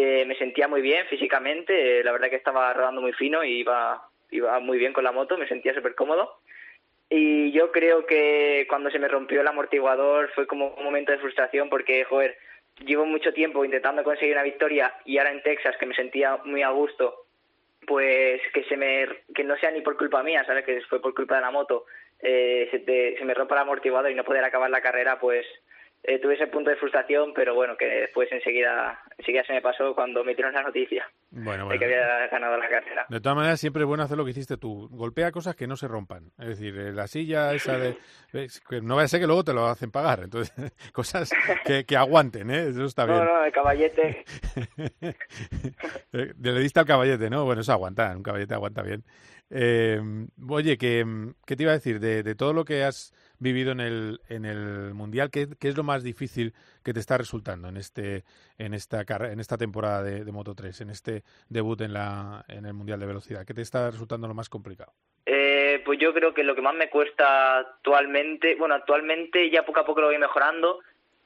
[0.00, 3.58] Eh, me sentía muy bien físicamente, eh, la verdad que estaba rodando muy fino y
[3.62, 6.38] iba, iba muy bien con la moto, me sentía súper cómodo.
[7.10, 11.18] Y yo creo que cuando se me rompió el amortiguador fue como un momento de
[11.18, 12.36] frustración porque, joder,
[12.84, 16.62] llevo mucho tiempo intentando conseguir una victoria y ahora en Texas, que me sentía muy
[16.62, 17.24] a gusto,
[17.84, 20.64] pues que se me que no sea ni por culpa mía, ¿sabes?
[20.64, 21.86] Que fue por culpa de la moto,
[22.20, 25.44] eh, se, te- se me rompa el amortiguador y no poder acabar la carrera, pues
[26.04, 29.94] eh, tuve ese punto de frustración, pero bueno, que después enseguida, enseguida se me pasó
[29.94, 32.02] cuando me dieron la noticia Bueno, de que bueno.
[32.02, 33.06] había ganado la carrera.
[33.08, 34.88] De todas maneras, siempre es bueno hacer lo que hiciste tú.
[34.90, 36.30] Golpea cosas que no se rompan.
[36.38, 37.96] Es decir, eh, la silla esa de...
[38.68, 40.20] que no vaya a ser que luego te lo hacen pagar.
[40.24, 40.54] Entonces,
[40.92, 41.30] cosas
[41.64, 42.68] que, que aguanten, ¿eh?
[42.68, 43.18] Eso está bien.
[43.18, 44.24] No, no, el caballete.
[46.12, 47.44] Eh, Le diste al caballete, ¿no?
[47.44, 49.04] Bueno, eso aguanta, un caballete aguanta bien.
[49.50, 50.00] Eh,
[50.48, 51.04] oye, que,
[51.46, 52.00] ¿qué te iba a decir?
[52.00, 56.02] De, todo lo que has vivido en el, en el Mundial, ¿qué, es lo más
[56.02, 56.52] difícil
[56.84, 58.24] que te está resultando en este
[58.58, 62.74] en esta en esta temporada de, Moto 3, en este debut en, la, en el
[62.74, 63.46] Mundial de Velocidad?
[63.46, 64.92] ¿Qué te está resultando lo más complicado?
[65.24, 69.80] Eh, pues yo creo que lo que más me cuesta actualmente, bueno, actualmente ya poco
[69.80, 70.80] a poco lo voy mejorando,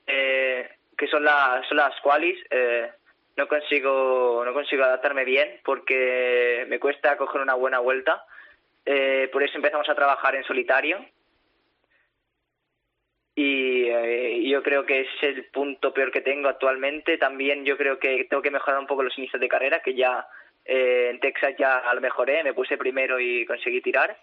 [0.07, 2.39] eh, que son las, son las qualis.
[2.51, 2.91] Eh,
[3.37, 8.25] no consigo, no consigo adaptarme bien porque me cuesta coger una buena vuelta.
[8.85, 11.05] Eh, por eso empezamos a trabajar en solitario.
[13.35, 17.17] Y eh, yo creo que es el punto peor que tengo actualmente.
[17.17, 20.27] También yo creo que tengo que mejorar un poco los inicios de carrera, que ya
[20.65, 24.17] eh, en Texas ya lo mejoré, me puse primero y conseguí tirar.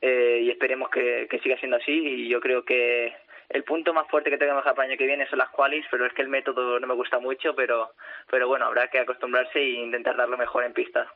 [0.00, 1.92] Eh, y esperemos que, que siga siendo así.
[1.92, 3.14] Y yo creo que
[3.52, 5.50] el punto más fuerte que tengo que mejorar para el año que viene son las
[5.50, 7.92] qualis, pero es que el método no me gusta mucho, pero,
[8.30, 11.06] pero bueno, habrá que acostumbrarse e intentar darlo mejor en pista.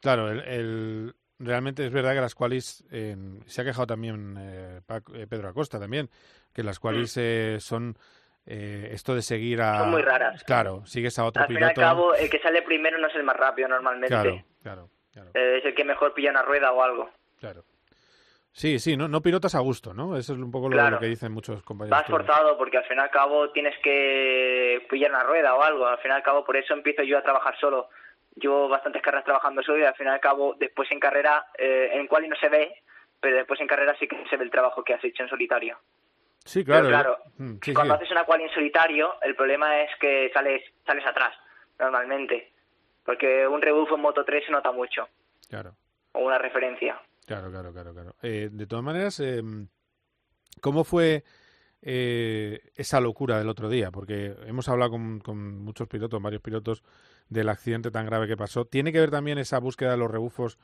[0.00, 4.80] Claro, el, el realmente es verdad que las qualis, eh, se ha quejado también eh,
[4.86, 6.08] Paco- eh, Pedro Acosta también,
[6.52, 7.96] que las qualis eh, son
[8.46, 9.78] eh, esto de seguir a...
[9.78, 10.44] Son muy raras.
[10.44, 11.80] Claro, sigues a otro Al fin y al piloto.
[11.80, 14.08] cabo, el que sale primero no es el más rápido normalmente.
[14.62, 17.10] Claro, claro, Eh, es el que mejor pilla una rueda o algo.
[17.40, 17.64] claro.
[18.56, 20.16] Sí, sí, no, no pilotas a gusto, ¿no?
[20.16, 20.90] Eso es un poco lo, Claro.
[20.96, 21.98] lo que dicen muchos compañeros.
[21.98, 25.86] Vas forzado porque al fin y al cabo tienes que pillar una rueda o algo.
[25.86, 27.88] Al fin y al cabo, por eso empiezo yo a trabajar solo.
[28.36, 31.90] Llevo bastantes carreras trabajando solo y al fin y al cabo, después en carrera, eh,
[31.94, 32.80] en cual no se ve,
[33.20, 35.76] pero después en carrera sí que se ve el trabajo que has hecho en solitario.
[36.44, 36.84] Sí, claro.
[36.86, 37.96] Pero claro, Mm, sí, Cuando sí.
[37.98, 41.34] haces una quali en solitario, el problema es que sales sales atrás,
[41.80, 42.52] normalmente.
[43.04, 45.08] Porque un rebufo en Moto 3 se nota mucho,
[45.50, 45.74] Claro.
[46.12, 47.00] o una referencia.
[47.26, 48.16] Claro, claro, claro, claro.
[48.22, 49.42] Eh, de todas maneras, eh,
[50.60, 51.24] ¿cómo fue
[51.82, 53.90] eh, esa locura del otro día?
[53.90, 56.82] Porque hemos hablado con, con muchos pilotos, varios pilotos,
[57.28, 58.66] del accidente tan grave que pasó.
[58.66, 60.58] ¿Tiene que ver también esa búsqueda de los rebufos?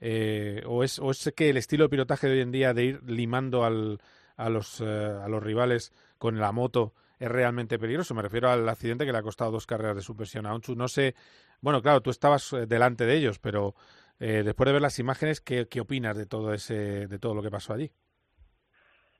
[0.00, 2.84] eh, o, es, ¿O es que el estilo de pilotaje de hoy en día de
[2.84, 4.00] ir limando al,
[4.36, 8.14] a, los, eh, a los rivales con la moto es realmente peligroso?
[8.14, 10.74] Me refiero al accidente que le ha costado dos carreras de suspensión a Onchu.
[10.74, 11.14] No sé,
[11.60, 13.74] bueno, claro, tú estabas eh, delante de ellos, pero
[14.20, 17.50] eh, después de ver las imágenes, ¿qué, opinas de todo ese, de todo lo que
[17.50, 17.90] pasó allí?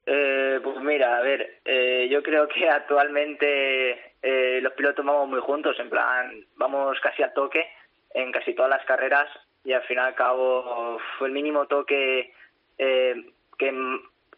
[0.06, 5.40] Eh, pues mira, a ver, eh, yo creo que actualmente eh, los pilotos vamos muy
[5.40, 7.66] juntos, en plan, vamos casi al toque
[8.12, 9.28] en casi todas las carreras
[9.64, 12.32] y al fin y al cabo fue el mínimo toque
[12.78, 13.14] eh,
[13.58, 13.72] que,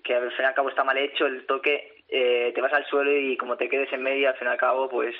[0.05, 2.87] que al fin y al cabo está mal hecho, el toque eh, te vas al
[2.87, 5.15] suelo y como te quedes en medio al fin y al cabo pues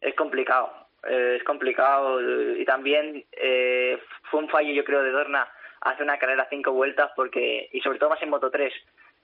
[0.00, 2.20] es complicado, eh, es complicado
[2.56, 5.46] y también eh, fue un fallo yo creo de Dorna
[5.80, 8.72] hace una carrera cinco vueltas porque y sobre todo más en Moto 3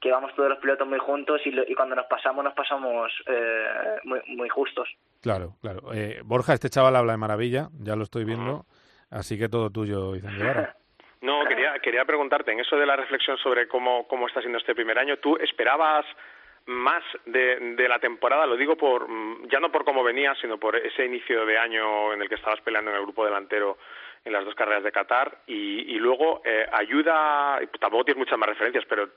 [0.01, 3.13] que vamos todos los pilotos muy juntos y, lo- y cuando nos pasamos nos pasamos
[3.27, 3.67] eh,
[4.05, 4.89] muy, muy justos.
[5.23, 5.93] Claro, claro.
[5.95, 8.65] Eh, Borja, este chaval habla de maravilla, ya lo estoy viendo,
[9.11, 10.77] así que todo tuyo, Vicente Guevara.
[11.23, 14.75] No, quería, quería preguntarte, en eso de la reflexión sobre cómo, cómo está siendo este
[14.75, 16.05] primer año, ¿tú esperabas
[16.67, 18.47] más de, de la temporada?
[18.47, 22.13] Lo digo por mm, ya no por cómo venía, sino por ese inicio de año
[22.13, 23.79] en el que estabas peleando en el grupo delantero
[24.25, 28.49] en las dos carreras de Qatar y, y luego eh, ayuda, tampoco tienes muchas más
[28.49, 29.09] referencias, pero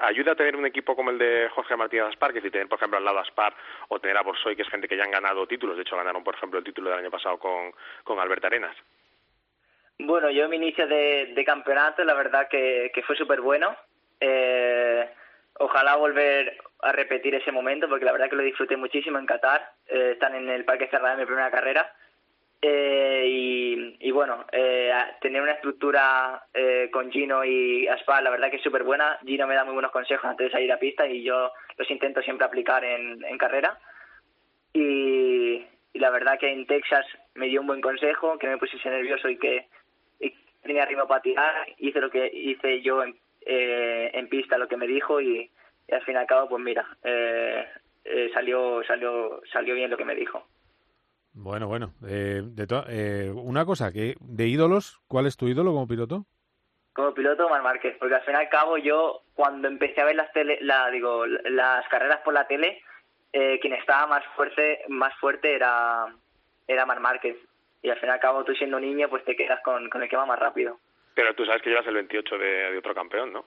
[0.00, 2.78] ayuda a tener un equipo como el de Jorge Martínez Aspar, que si tener, por
[2.78, 3.54] ejemplo, al lado Aspar
[3.88, 6.24] o tener a Borsoy, que es gente que ya han ganado títulos, de hecho ganaron,
[6.24, 8.76] por ejemplo, el título del año pasado con, con Albert Arenas.
[9.98, 13.76] Bueno, yo mi inicio de, campeonato, la verdad que, que fue súper bueno.
[14.20, 15.08] Eh,
[15.58, 19.72] ojalá volver a repetir ese momento, porque la verdad que lo disfruté muchísimo en Qatar.
[19.86, 21.92] Eh, están en el Parque Cerrado en mi primera carrera.
[22.62, 24.90] Eh, y, bueno, eh,
[25.20, 29.18] tener una estructura eh, con Gino y Aspar, la verdad que es súper buena.
[29.24, 32.22] Gino me da muy buenos consejos antes de salir a pista y yo los intento
[32.22, 33.78] siempre aplicar en, carrera.
[34.72, 35.64] Y,
[35.94, 39.38] la verdad que en Texas me dio un buen consejo, que me pusiese nervioso y
[39.38, 39.66] que
[40.20, 41.66] y tenía ritmo para tirar.
[41.78, 43.16] Hice lo que hice yo en,
[43.46, 45.50] eh, en pista, lo que me dijo y,
[45.88, 47.66] y al fin y al cabo, pues mira, eh,
[48.04, 50.46] eh, salió, salió, salió bien lo que me dijo.
[51.32, 51.94] Bueno, bueno.
[52.06, 56.26] Eh, de eh, una cosa, que de ídolos, ¿cuál es tu ídolo como piloto?
[56.96, 60.16] como piloto Mar Márquez, porque al fin y al cabo yo cuando empecé a ver
[60.16, 62.80] las tele, la, digo, las carreras por la tele,
[63.34, 66.06] eh, quien estaba más fuerte, más fuerte era,
[66.66, 67.36] era Mar Márquez.
[67.82, 70.08] Y al fin y al cabo tú siendo niño pues te quedas con, con el
[70.08, 70.78] que va más rápido.
[71.16, 73.46] Pero tú sabes que llevas el 28 de, de otro campeón, ¿no?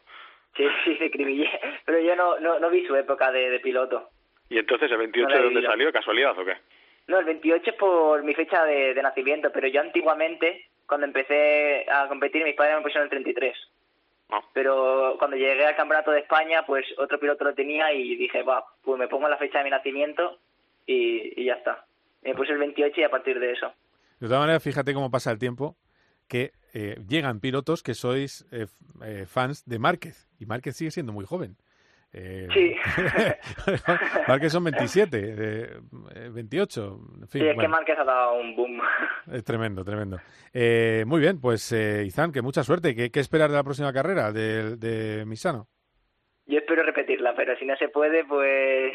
[0.57, 1.47] Sí, sí, de Cribillé.
[1.85, 4.09] Pero yo no, no, no vi su época de, de piloto.
[4.49, 5.93] ¿Y entonces el 28 No la he de dónde salió?
[5.93, 6.57] ¿Casualidad o qué?
[7.05, 11.85] No, el 28 es por mi fecha de, de nacimiento, pero yo antiguamente, cuando empecé
[11.91, 13.55] a competir, mis padres me pusieron el 33.
[14.53, 18.63] Pero cuando llegué al Campeonato de España, pues otro piloto lo tenía y dije, va,
[18.83, 20.39] pues me pongo la fecha de mi nacimiento
[20.87, 21.85] y, y ya está.
[22.23, 23.71] Me puse el 28 y a partir de eso.
[24.19, 25.75] De todas maneras, fíjate cómo pasa el tiempo,
[26.27, 28.67] que eh, llegan pilotos que sois eh,
[29.03, 31.55] eh, fans de Márquez, y Márquez sigue siendo muy joven.
[32.11, 32.75] Eh, Sí.
[34.27, 35.79] Márquez son 27, eh,
[36.15, 36.99] eh, 28.
[37.21, 38.81] En fin, Sí, es que Márquez ha dado un boom.
[39.31, 40.19] es tremendo, tremendo.
[40.53, 42.95] Eh, muy bien, pues eh, Izan, que mucha suerte.
[42.95, 45.67] ¿Qué, qué esperar de la próxima carrera de, de Misano?
[46.47, 48.93] Yo espero repetirla, pero si no se puede, pues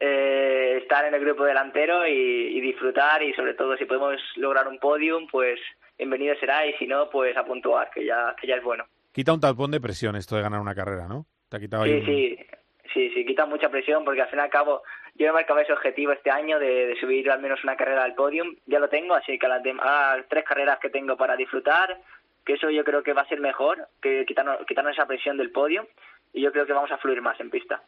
[0.00, 2.12] eh, estar en el grupo delantero y,
[2.56, 5.60] y disfrutar y sobre todo si podemos lograr un podium, pues
[5.98, 8.84] bienvenido será y si no, pues a puntuar, que ya, que ya es bueno.
[9.12, 11.26] Quita un talpón de presión esto de ganar una carrera, ¿no?
[11.48, 12.46] Te ha quitado ahí Sí, un- sí,
[12.94, 14.82] sí, sí, quita mucha presión porque al fin y al cabo
[15.16, 18.14] yo me marcaba ese objetivo este año de, de subir al menos una carrera al
[18.14, 21.16] podium, ya lo tengo, así que a las, dem- a las tres carreras que tengo
[21.16, 21.98] para disfrutar,
[22.44, 25.50] que eso yo creo que va a ser mejor, que quitarnos, quitarnos esa presión del
[25.50, 25.84] podium
[26.32, 27.82] y yo creo que vamos a fluir más en pista.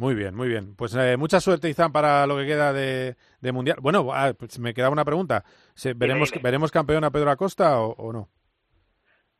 [0.00, 0.74] Muy bien, muy bien.
[0.76, 3.76] Pues eh, mucha suerte, Izan, para lo que queda de, de Mundial.
[3.82, 5.44] Bueno, ah, pues me quedaba una pregunta.
[5.74, 6.42] ¿Se- ¿Veremos, dime.
[6.42, 8.30] ¿Veremos campeón a Pedro Acosta o, o no?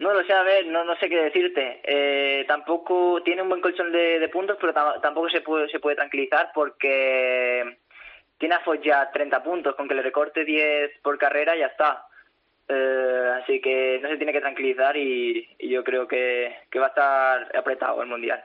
[0.01, 1.81] No lo sé, a ver, no, no sé qué decirte.
[1.83, 5.81] Eh, tampoco tiene un buen colchón de, de puntos, pero ta- tampoco se puede, se
[5.81, 7.79] puede tranquilizar porque
[8.37, 12.05] tiene a Foyt ya 30 puntos, con que le recorte 10 por carrera ya está.
[12.69, 16.87] Eh, así que no se tiene que tranquilizar y, y yo creo que, que va
[16.87, 18.45] a estar apretado el Mundial.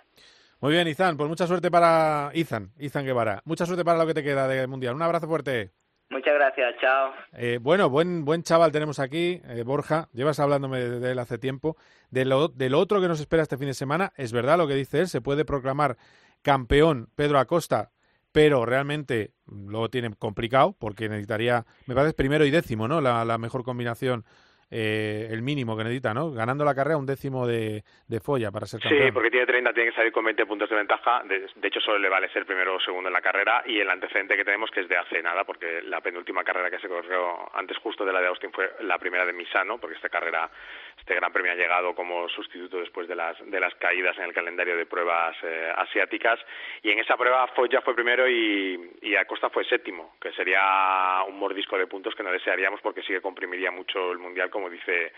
[0.62, 3.42] Muy bien, Izan, pues mucha suerte para Izan, Izan Guevara.
[3.46, 4.96] Mucha suerte para lo que te queda de Mundial.
[4.96, 5.72] Un abrazo fuerte.
[6.10, 7.14] Muchas gracias, chao.
[7.34, 10.08] Eh, bueno, buen buen chaval tenemos aquí, eh, Borja.
[10.14, 11.78] Llevas hablándome de, de él hace tiempo.
[12.12, 14.68] De lo, de lo otro que nos espera este fin de semana, es verdad lo
[14.68, 15.98] que dice él, se puede proclamar
[16.44, 17.92] campeón Pedro Acosta,
[18.32, 23.02] pero realmente lo tiene complicado porque necesitaría, me parece, primero y décimo, ¿no?
[23.02, 24.26] La, la mejor combinación,
[24.72, 26.32] eh, el mínimo que necesita, ¿no?
[26.32, 29.04] Ganando la carrera un décimo de, de folla para ser campeón.
[29.04, 31.24] Sí, porque tiene 30, tiene que salir con 20 puntos de ventaja.
[31.24, 33.64] De, de hecho, solo le vale ser primero o segundo en la carrera.
[33.68, 36.80] Y el antecedente que tenemos, que es de hace nada, porque la penúltima carrera que
[36.80, 40.10] se corrió antes justo de la de Austin fue la primera de Misano, porque esta
[40.10, 40.50] carrera,
[40.98, 44.34] este gran premio ha llegado como sustituto después de las, de las caídas en el
[44.34, 46.40] calendario de pruebas eh, asiáticas.
[46.82, 51.24] Y en esa prueba Foyt ya fue primero y, y Acosta fue séptimo, que sería
[51.28, 54.70] un mordisco de puntos que no desearíamos porque sí que comprimiría mucho el Mundial, como
[54.70, 55.12] dice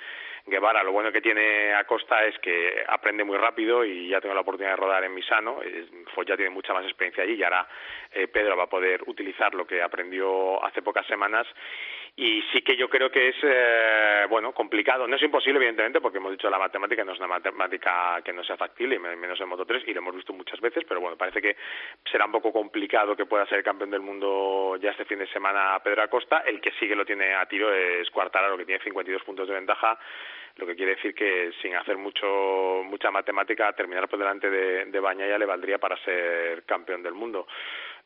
[0.47, 0.81] Guevara.
[0.81, 4.71] Lo bueno que tiene Acosta es que aprende muy rápido y ya tengo la oportunidad
[4.71, 5.59] de rodar en Misano.
[6.15, 7.67] Foyt ya tiene mucha más experiencia allí y ahora
[8.11, 11.45] eh, Pedro va a poder utilizar lo que aprendió hace pocas semanas.
[12.19, 15.07] Y sí que yo creo que es, eh, bueno, complicado.
[15.07, 18.43] No es imposible, evidentemente, porque hemos dicho la matemática no es una matemática que no
[18.43, 21.39] sea factible, menos en Moto 3, y lo hemos visto muchas veces, pero bueno, parece
[21.39, 21.55] que
[22.11, 25.79] será un poco complicado que pueda ser campeón del mundo ya este fin de semana
[25.83, 26.39] Pedro Acosta.
[26.39, 29.53] El que sí que lo tiene a tiro es Cuartararo, que tiene 52 puntos de
[29.53, 29.99] ventaja,
[30.55, 34.99] lo que quiere decir que sin hacer mucho mucha matemática, terminar por delante de, de
[34.99, 37.45] Bañaya le valdría para ser campeón del mundo.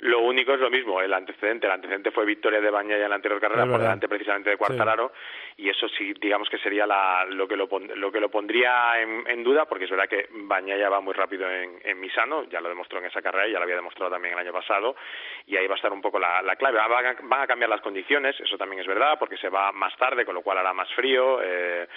[0.02, 1.68] Lo único es lo mismo, el antecedente.
[1.68, 5.12] El antecedente fue victoria de Bañaya en la anterior carrera por delante precisamente de Cuartararo
[5.58, 9.24] y eso sí, digamos que sería la, lo, que lo, lo que lo pondría en,
[9.28, 12.70] en duda porque es verdad que Bañaya va muy rápido en, en Misano, ya lo
[12.70, 14.96] demostró en esa carrera y ya lo había demostrado también el año pasado
[15.46, 16.80] y ahí va a estar un poco la, la clave.
[16.80, 19.96] Van a, van a cambiar las condiciones, eso también es verdad, porque se va más
[19.98, 21.40] tarde, con lo cual hará más frío.
[21.44, 21.88] Eh,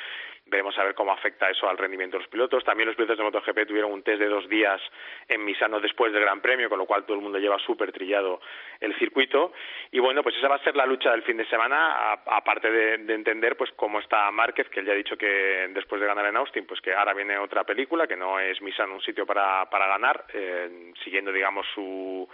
[0.46, 2.62] Veremos a ver cómo afecta eso al rendimiento de los pilotos.
[2.64, 4.80] También los pilotos de MotoGP tuvieron un test de dos días
[5.26, 8.40] en Misano después del Gran Premio, con lo cual todo el mundo lleva súper trillado
[8.80, 9.52] el circuito.
[9.90, 12.98] Y bueno, pues esa va a ser la lucha del fin de semana, aparte de,
[12.98, 16.26] de entender pues cómo está Márquez, que él ya ha dicho que después de ganar
[16.26, 19.68] en Austin, pues que ahora viene otra película, que no es Misano un sitio para,
[19.70, 22.28] para ganar, eh, siguiendo digamos su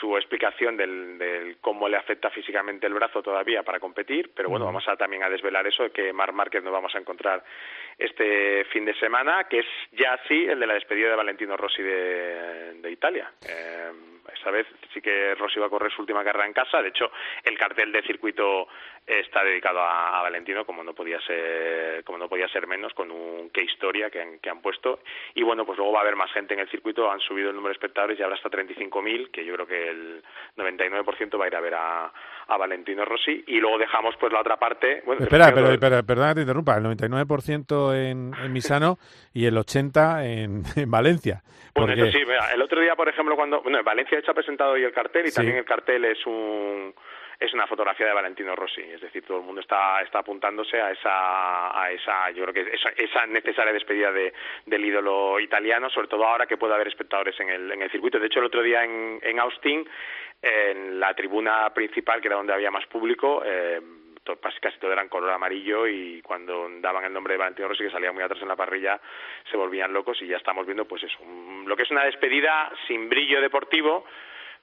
[0.00, 4.64] su explicación del, del cómo le afecta físicamente el brazo todavía para competir, pero bueno,
[4.64, 7.42] vamos a también a desvelar eso, que Mar Márquez nos vamos a encontrar
[7.98, 11.82] este fin de semana, que es ya sí el de la despedida de Valentino Rossi
[11.82, 13.32] de, de Italia.
[13.48, 13.90] Eh,
[14.34, 17.10] esta vez sí que Rossi va a correr su última carrera en casa, de hecho
[17.44, 18.68] el cartel de circuito
[19.06, 23.10] está dedicado a, a Valentino, como no podía ser, como no podía ser menos, con
[23.10, 25.00] un qué historia que han, que han puesto,
[25.34, 27.56] y bueno, pues luego va a haber más gente en el circuito, han subido el
[27.56, 30.22] número de espectadores y ahora hasta 35.000, que yo creo que el
[30.56, 32.12] 99% va a ir a ver a,
[32.46, 35.02] a Valentino Rossi, y luego dejamos pues la otra parte...
[35.04, 38.98] Bueno, Espera, pero, perdona que te interrumpa, el 99% en, en Misano
[39.34, 41.42] y el 80% en, en Valencia.
[41.74, 43.62] Bueno, Porque, eso sí, mira, el otro día, por ejemplo, cuando...
[43.62, 45.36] Bueno, en Valencia de hecho ha presentado hoy el cartel y Sí.
[45.36, 46.94] también el cartel es un
[47.40, 50.90] es una fotografía de Valentino Rossi, es decir, todo el mundo está está apuntándose a
[50.92, 54.32] esa a esa yo creo que esa, esa necesaria despedida de,
[54.66, 58.20] del ídolo italiano, sobre todo ahora que puede haber espectadores en el en el circuito.
[58.20, 59.88] De hecho, el otro día en, en Austin,
[60.40, 63.80] en la tribuna principal, que era donde había más público, eh,
[64.60, 67.90] casi todo era en color amarillo y cuando daban el nombre de Valentino Rossi que
[67.90, 69.00] salía muy atrás en la parrilla
[69.50, 72.70] se volvían locos y ya estamos viendo pues eso un- lo que es una despedida
[72.86, 74.04] sin brillo deportivo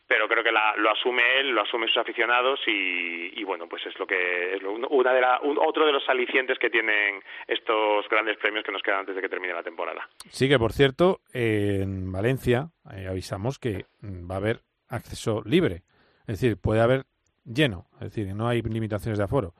[0.07, 3.85] pero creo que la, lo asume él, lo asumen sus aficionados y, y bueno, pues
[3.85, 8.09] es lo que es lo, una de la, otro de los alicientes que tienen estos
[8.09, 10.09] grandes premios que nos quedan antes de que termine la temporada.
[10.31, 15.83] Sí que, por cierto, en Valencia eh, avisamos que va a haber acceso libre,
[16.21, 17.03] es decir, puede haber
[17.53, 19.53] lleno, es decir, no hay limitaciones de aforo.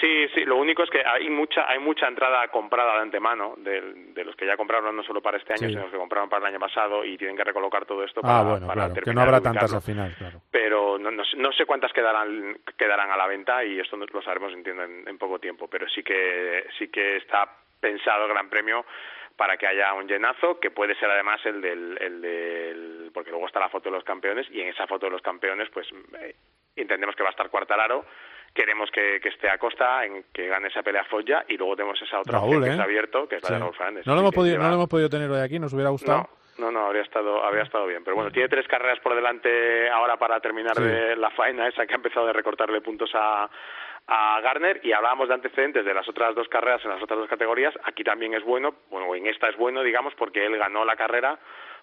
[0.00, 3.80] Sí, sí, lo único es que hay mucha hay mucha entrada comprada de antemano de,
[4.12, 6.46] de los que ya compraron no solo para este año, sino los que compraron para
[6.46, 9.14] el año pasado y tienen que recolocar todo esto para, ah, bueno, para claro, que
[9.14, 10.42] no habrá tantas al final, claro.
[10.50, 14.52] Pero no, no, no, sé cuántas quedarán quedarán a la venta y esto lo sabremos
[14.52, 18.84] entiendo en, en poco tiempo, pero sí que sí que está pensado el Gran Premio
[19.36, 23.46] para que haya un llenazo, que puede ser además el del, el del porque luego
[23.46, 25.86] está la foto de los campeones y en esa foto de los campeones pues
[26.20, 26.34] eh,
[26.82, 28.04] entendemos que va a estar Cuartararo
[28.54, 32.00] queremos que, que esté a costa, en que gane esa pelea Foggia y luego tenemos
[32.00, 32.72] esa otra Raúl, opción que ¿eh?
[32.72, 33.52] está abierto, que es la Sí.
[33.54, 34.06] de Raúl Fernández.
[34.06, 36.30] No lo, hemos Que podido, no lo hemos podido tener hoy aquí, nos hubiera gustado.
[36.56, 38.02] no, no, habría estado, habría estado bien.
[38.02, 40.84] Pero bueno, tiene tres carreras por delante ahora para terminar Sí.
[40.84, 43.50] de la faena esa que ha empezado de recortarle puntos a,
[44.06, 47.28] a Garner y hablábamos de antecedentes de las otras dos carreras en las otras dos
[47.28, 47.74] categorías.
[47.84, 51.38] Aquí también es bueno, bueno, en esta es bueno, digamos, porque él ganó la carrera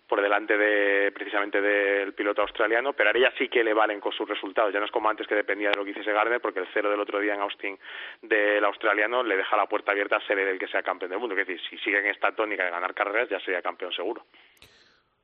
[0.07, 4.11] por delante de precisamente del piloto australiano, pero a ella sí que le valen con
[4.11, 4.73] sus resultados.
[4.73, 6.89] Ya no es como antes que dependía de lo que hiciese Garner, porque el cero
[6.89, 7.77] del otro día en Austin
[8.21, 11.35] del australiano le deja la puerta abierta a ser el que sea campeón del mundo.
[11.37, 14.25] Es decir, si sigue en esta tónica de ganar carreras, ya sería campeón seguro.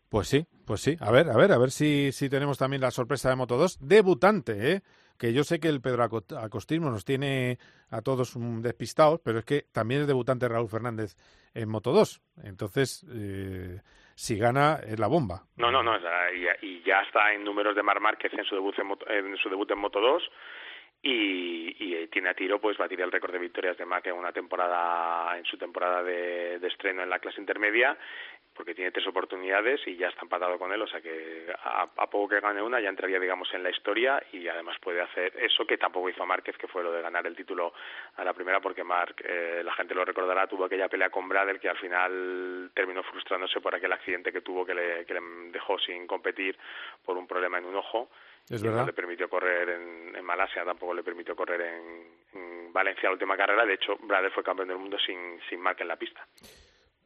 [0.10, 0.98] Pues sí, pues sí.
[1.02, 3.78] A ver, a ver, a ver si, si tenemos también la sorpresa de Moto 2.
[3.88, 4.82] Debutante, ¿eh?
[5.20, 7.60] Que yo sé que el Pedro Aco- Acostismo nos tiene
[7.92, 11.16] a todos mm, despistados, pero es que también es debutante Raúl Fernández
[11.54, 12.22] en Moto 2.
[12.46, 13.82] Entonces, eh,
[14.20, 15.44] si gana, es la bomba.
[15.56, 15.96] No, no, no,
[16.62, 19.50] y, ya está en números de Mar Márquez en su debut en, moto, en su
[19.50, 20.24] debut en Moto 2
[21.04, 24.34] y, y tiene a tiro pues batir el récord de victorias de Mark en una
[24.34, 27.98] temporada en su temporada de estreno en la clase intermedia
[28.60, 32.10] porque tiene tres oportunidades y ya está empatado con él, o sea que a, a
[32.10, 35.66] poco que gane una ya entraría digamos en la historia y además puede hacer eso
[35.66, 37.72] que tampoco hizo Márquez, que fue lo de ganar el título
[38.18, 41.58] a la primera porque Mark, eh, la gente lo recordará, tuvo aquella pelea con Bradel
[41.58, 45.22] que al final terminó frustrándose por aquel accidente que tuvo que le, que le
[45.54, 46.58] dejó sin competir
[47.06, 48.10] por un problema en un ojo
[48.50, 52.74] Es y no le permitió correr en, en Malasia, tampoco le permitió correr en, en
[52.74, 53.66] Valencia la última carrera.
[53.66, 56.28] De hecho, Bradel fue campeón del mundo sin, sin marca en la pista.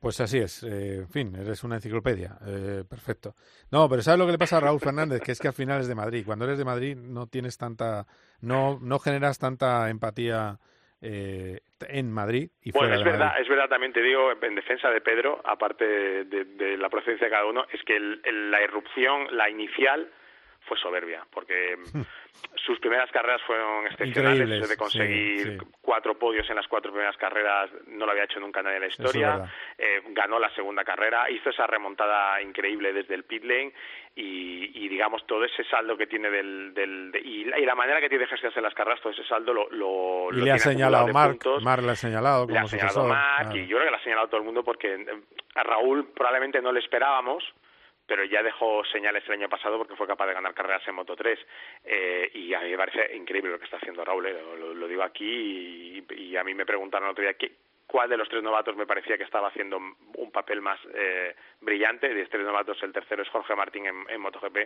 [0.03, 0.61] Pues así es.
[0.63, 2.37] eh, en fin, eres una enciclopedia.
[2.45, 3.33] eh, perfecto.
[3.71, 5.21] No, pero ¿sabes lo que le pasa a Raúl Fernández?
[5.21, 6.23] Que es que al final es de Madrid.
[6.25, 8.05] Cuando eres de Madrid no tienes tanta...
[8.41, 10.59] No, no generas tanta empatía
[11.01, 13.41] eh, en Madrid y Bueno, fuera es de verdad, Madrid.
[13.43, 17.31] es verdad, también te digo, en defensa de Pedro, aparte de, de la procedencia de
[17.31, 20.09] cada uno, es que el- el- la irrupción, la inicial,
[20.65, 21.77] fue soberbia, porque
[22.55, 25.65] sus primeras carreras fueron excepcionales, eso de conseguir sí, sí.
[25.81, 28.87] cuatro podios en las cuatro primeras carreras no lo había hecho nunca nadie en la
[28.87, 33.73] historia, eh, ganó la segunda carrera, hizo esa remontada increíble desde el pit lane
[34.15, 37.73] y, y, digamos todo ese saldo que tiene del, del de- y, la, y la
[37.75, 40.51] manera que tiene de gestionarse las carreras, todo ese saldo lo, lo, Y lo le
[40.51, 43.55] ha señalado puntos Marc le ha señalado le ha como señalado claro.
[43.57, 45.05] y yo creo que le ha señalado todo el mundo porque eh,
[45.55, 47.43] a Raúl probablemente no le esperábamos
[48.05, 51.15] pero ya dejó señales el año pasado porque fue capaz de ganar carreras en Moto
[51.15, 51.39] 3
[51.85, 54.87] eh, y a mí me parece increíble lo que está haciendo Raúl eh, lo, lo
[54.87, 57.51] digo aquí y, a mí me preguntaron el otro día qué
[57.87, 62.13] cuál de los tres novatos me parecía que estaba haciendo un papel más eh, brillante.
[62.13, 64.57] De tres novatos, el tercero es Jorge Martín en, en MotoGP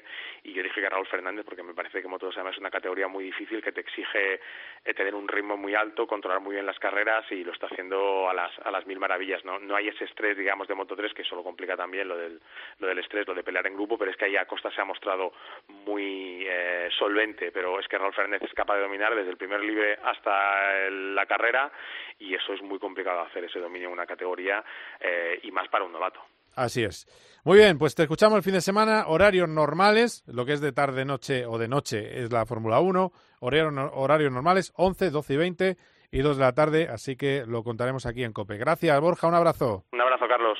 [0.43, 3.07] y yo dije que Raúl Fernández porque me parece que Moto2 además es una categoría
[3.07, 4.39] muy difícil que te exige
[4.85, 8.29] eh, tener un ritmo muy alto, controlar muy bien las carreras y lo está haciendo
[8.29, 9.43] a las, a las mil maravillas.
[9.45, 12.39] No, no hay ese estrés, digamos, de Moto3 que eso lo complica también lo del,
[12.79, 14.85] lo del estrés, lo de pelear en grupo, pero es que ahí Acosta se ha
[14.85, 15.33] mostrado
[15.67, 19.59] muy eh, solvente, pero es que Raúl Fernández es capaz de dominar desde el primer
[19.61, 21.71] libre hasta el- la carrera
[22.19, 24.63] y eso es muy complicado hacer ese dominio en una categoría
[24.99, 26.21] eh, y más para un novato.
[26.57, 27.05] Así es.
[27.43, 30.71] Muy bien, pues te escuchamos el fin de semana, horarios normales, lo que es de
[30.71, 35.33] tarde, noche o de noche es la Fórmula 1, horarios, no- horarios normales, 11, 12
[35.33, 35.77] y 20
[36.11, 38.57] y 2 de la tarde, así que lo contaremos aquí en COPE.
[38.57, 39.85] Gracias, Borja, un abrazo.
[39.91, 40.57] Un abrazo, Carlos.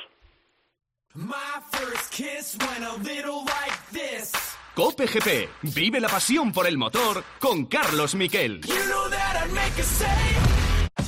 [4.74, 5.48] Cope GP.
[5.74, 8.60] Vive la pasión por el motor con Carlos Miquel.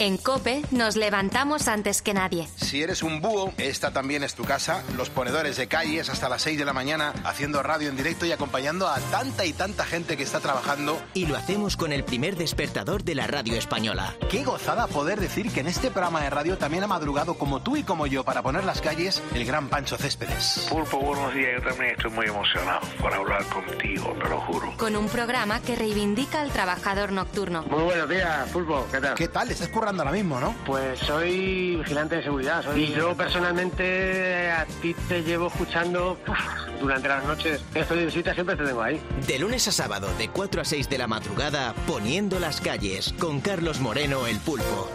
[0.00, 2.48] En Cope nos levantamos antes que nadie.
[2.56, 4.82] Si eres un búho, esta también es tu casa.
[4.96, 8.32] Los ponedores de calles hasta las 6 de la mañana haciendo radio en directo y
[8.32, 10.98] acompañando a tanta y tanta gente que está trabajando.
[11.12, 14.14] Y lo hacemos con el primer despertador de la radio española.
[14.30, 17.76] Qué gozada poder decir que en este programa de radio también ha madrugado como tú
[17.76, 20.66] y como yo para poner las calles el gran Pancho Céspedes.
[20.70, 21.60] Pulpo, buenos días.
[21.62, 24.72] Yo también estoy muy emocionado por hablar contigo, te lo juro.
[24.78, 27.64] Con un programa que reivindica al trabajador nocturno.
[27.64, 28.86] Muy buenos días, Pulpo.
[28.90, 29.14] ¿Qué tal?
[29.14, 29.50] ¿Qué tal?
[29.50, 30.54] ¿Estás currando ahora mismo, ¿no?
[30.64, 32.62] Pues soy vigilante de seguridad.
[32.62, 32.84] Soy...
[32.84, 37.60] Y yo personalmente a ti te llevo escuchando uf, durante las noches.
[37.74, 39.00] Estoy de visita, siempre te tengo ahí.
[39.26, 43.40] De lunes a sábado, de 4 a 6 de la madrugada, poniendo las calles, con
[43.40, 44.88] Carlos Moreno, el pulpo.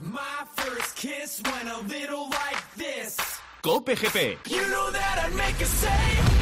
[0.00, 0.20] My
[0.56, 3.16] first kiss went a little like this.
[3.62, 4.38] Cope GP.
[4.48, 6.38] You know that I'd make a say.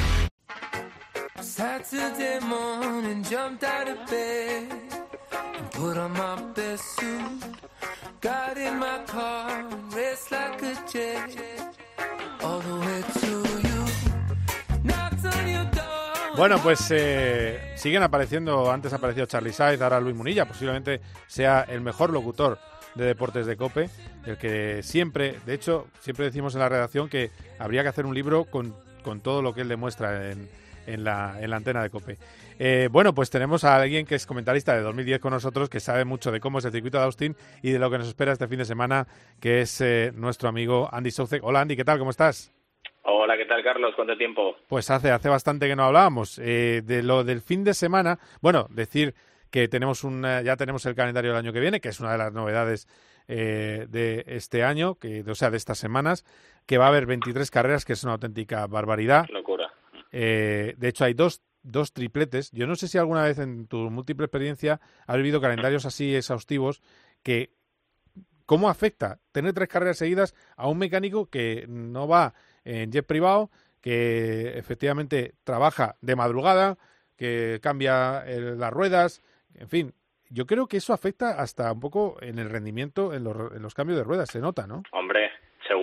[1.40, 4.85] Saturday morning, jumped out of bed
[5.76, 7.44] put on my best suit.
[8.20, 9.64] Got in my car,
[9.94, 11.30] raced like a jet
[12.42, 13.28] all the way to
[13.68, 13.84] you.
[14.84, 16.36] Knocked on your door.
[16.36, 21.62] Bueno, pues eh, siguen apareciendo, antes ha aparecido Charlie Saez, ahora Luis Munilla, posiblemente sea
[21.68, 22.58] el mejor locutor
[22.94, 23.90] de deportes de Cope,
[24.24, 28.14] el que siempre, de hecho, siempre decimos en la redacción que habría que hacer un
[28.14, 30.48] libro con, con todo lo que él demuestra en,
[30.86, 32.16] en, la, en la antena de Cope.
[32.58, 36.04] Eh, bueno, pues tenemos a alguien que es comentarista de 2010 con nosotros, que sabe
[36.04, 38.48] mucho de cómo es el circuito de Austin y de lo que nos espera este
[38.48, 39.06] fin de semana,
[39.40, 41.44] que es eh, nuestro amigo Andy Soucek.
[41.44, 41.98] Hola Andy, ¿qué tal?
[41.98, 42.52] ¿Cómo estás?
[43.02, 43.92] Hola, ¿qué tal, Carlos?
[43.94, 44.56] ¿Cuánto tiempo?
[44.68, 46.38] Pues hace, hace bastante que no hablábamos.
[46.38, 49.14] Eh, de lo del fin de semana, bueno, decir
[49.50, 52.12] que tenemos un, eh, ya tenemos el calendario del año que viene, que es una
[52.12, 52.88] de las novedades
[53.28, 56.24] eh, de este año, que, o sea, de estas semanas,
[56.66, 59.26] que va a haber 23 carreras, que es una auténtica barbaridad.
[59.30, 59.72] Locura.
[60.12, 62.50] Eh, de hecho, hay dos, dos tripletes.
[62.52, 66.82] Yo no sé si alguna vez en tu múltiple experiencia has vivido calendarios así exhaustivos
[67.22, 67.56] que
[68.46, 72.32] ¿Cómo afecta tener tres carreras seguidas a un mecánico que no va
[72.64, 73.50] en jet privado,
[73.80, 76.78] que efectivamente trabaja de madrugada,
[77.16, 79.20] que cambia eh, las ruedas,
[79.54, 79.94] en fin?
[80.28, 83.74] Yo creo que eso afecta hasta un poco en el rendimiento, en los, en los
[83.74, 84.84] cambios de ruedas, se nota, ¿no?
[84.92, 85.25] Hombre,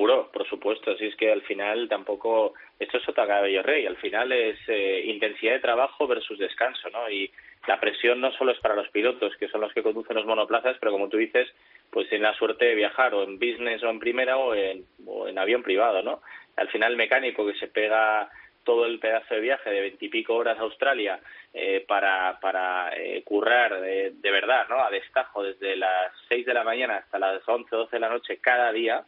[0.04, 0.92] seguro, por supuesto.
[0.92, 2.54] Así es que al final tampoco.
[2.80, 3.86] Esto es otra rey.
[3.86, 7.10] Al final es eh, intensidad de trabajo versus descanso, ¿no?
[7.10, 7.32] Y
[7.68, 10.76] la presión no solo es para los pilotos, que son los que conducen los monoplazas,
[10.80, 11.48] pero como tú dices,
[11.90, 15.30] pues tienen la suerte de viajar o en business o en primera o en, o
[15.30, 16.22] en avión privado, ¿no?
[16.58, 18.30] Al final el mecánico que se pega
[18.66, 21.20] todo el pedazo de viaje de veintipico horas a Australia
[21.54, 24.84] eh, para, para eh, currar de, de verdad, ¿no?
[24.84, 28.40] A destajo desde las seis de la mañana hasta las once, doce de la noche
[28.42, 29.06] cada día,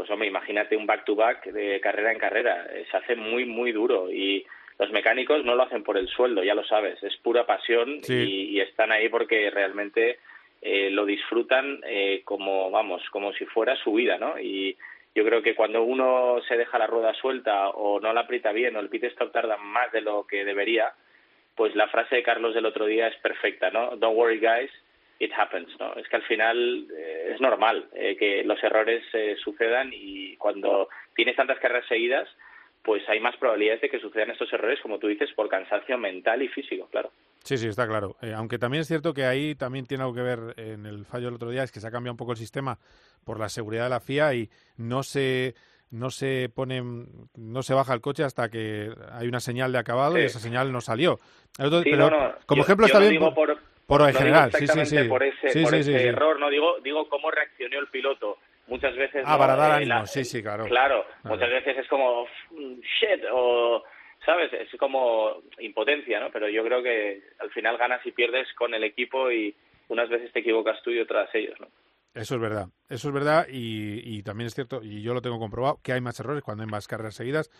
[0.00, 2.66] pues hombre, imagínate un back-to-back de carrera en carrera.
[2.72, 4.46] Eh, se hace muy, muy duro y
[4.78, 8.14] los mecánicos no lo hacen por el sueldo, ya lo sabes, es pura pasión Sí.
[8.14, 10.18] y, y están ahí porque realmente
[10.62, 14.38] eh, lo disfrutan eh, como, vamos, como si fuera su vida, ¿no?
[14.40, 14.74] Y
[15.14, 18.76] yo creo que cuando uno se deja la rueda suelta o no la aprieta bien
[18.76, 20.94] o el pit stop tarda más de lo que debería,
[21.54, 23.96] pues la frase de Carlos del otro día es perfecta, ¿no?
[23.96, 24.70] Don't worry guys,
[25.20, 25.94] it happens, ¿no?
[25.94, 30.88] Es que al final eh, es normal eh, que los errores eh, sucedan y cuando
[31.14, 32.26] tienes tantas carreras seguidas,
[32.82, 36.42] pues hay más probabilidades de que sucedan estos errores, como tú dices, por cansancio mental
[36.42, 37.12] y físico, claro.
[37.44, 38.16] Sí, sí, está claro.
[38.22, 41.26] Eh, aunque también es cierto que ahí también tiene algo que ver en el fallo
[41.26, 42.78] del otro día, es que se ha cambiado un poco el sistema
[43.24, 44.48] por la seguridad de la FIA y
[44.78, 45.54] no se
[45.90, 46.80] no se pone
[47.34, 50.26] no se baja el coche hasta que hay una señal de acabado y Sí.
[50.26, 51.18] esa señal no salió.
[51.58, 53.58] Otro- Sí, pero no, no, como yo- ejemplo yo está bien digo por,
[53.90, 55.04] por, no en general, sí, sí, sí.
[55.04, 56.06] por ese, Sí, por sí, ese sí, sí.
[56.06, 58.38] error, no digo digo cómo reaccionó el piloto.
[58.68, 60.64] Muchas veces Ah, no, para dar eh, ánimo, la- sí, sí, claro.
[60.66, 61.36] Claro, Claro.
[61.36, 63.82] muchas veces es como "Mm, shit o
[64.24, 66.30] sabes, es como impotencia, ¿no?
[66.30, 69.54] Pero yo creo que al final ganas y pierdes con el equipo y
[69.88, 71.66] unas veces te equivocas tú y otras ellos, ¿no?
[72.14, 75.38] Eso es verdad, eso es verdad y, y también es cierto, y yo lo tengo
[75.38, 77.50] comprobado, que hay más errores cuando hay más carreras seguidas.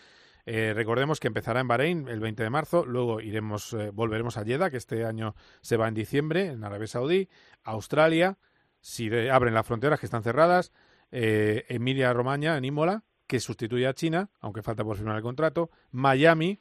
[0.46, 4.44] Eh, recordemos que empezará en Bahrein el 20 de marzo, luego iremos, eh, volveremos a
[4.44, 7.28] Jeddah, que este año se va en diciembre, en Arabia Saudí,
[7.62, 8.38] Australia,
[8.80, 10.72] si abren las fronteras que están cerradas,
[11.10, 15.70] eh, Emilia Romagna en Imola, que sustituye a China, aunque falta por firmar el contrato,
[15.90, 16.60] Miami,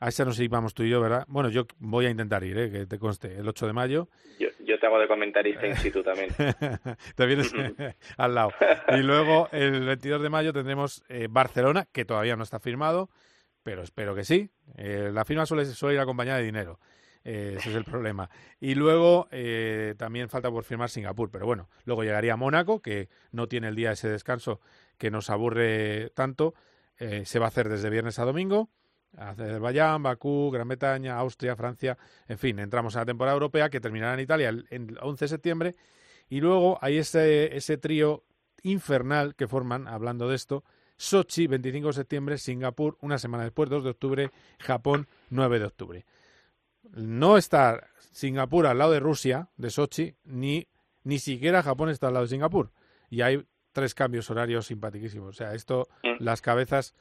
[0.00, 1.24] a esa no sé si vamos tú y yo, ¿verdad?
[1.28, 4.08] Bueno, yo voy a intentar ir, eh, que te conste, el 8 de mayo.
[4.38, 6.28] Yo, yo te hago de comentarista in situ también.
[7.16, 7.52] Te vienes
[8.16, 8.52] al lado.
[8.88, 13.10] Y luego el 22 de mayo tendremos eh, Barcelona, que todavía no está firmado,
[13.62, 14.50] pero espero que sí.
[14.76, 16.78] Eh, la firma suele, suele ir acompañada de dinero.
[17.24, 18.30] Eh, ese es el problema.
[18.58, 23.48] Y luego eh, también falta por firmar Singapur, pero bueno, luego llegaría Mónaco, que no
[23.48, 24.60] tiene el día ese descanso
[24.96, 26.54] que nos aburre tanto.
[26.96, 28.70] Eh, se va a hacer desde viernes a domingo.
[29.16, 31.96] Azerbaiyán, Bakú, Gran Bretaña, Austria, Francia,
[32.28, 35.28] en fin, entramos a la temporada europea que terminará en Italia el, el 11 de
[35.28, 35.76] septiembre
[36.28, 38.24] y luego hay ese, ese trío
[38.62, 40.64] infernal que forman, hablando de esto,
[40.96, 46.06] Sochi, 25 de septiembre, Singapur, una semana después, 2 de octubre, Japón, 9 de octubre.
[46.90, 50.66] No está Singapur al lado de Rusia, de Sochi, ni,
[51.04, 52.72] ni siquiera Japón está al lado de Singapur.
[53.08, 55.28] Y hay tres cambios horarios simpaticísimos.
[55.28, 55.88] O sea, esto,
[56.18, 56.94] las cabezas...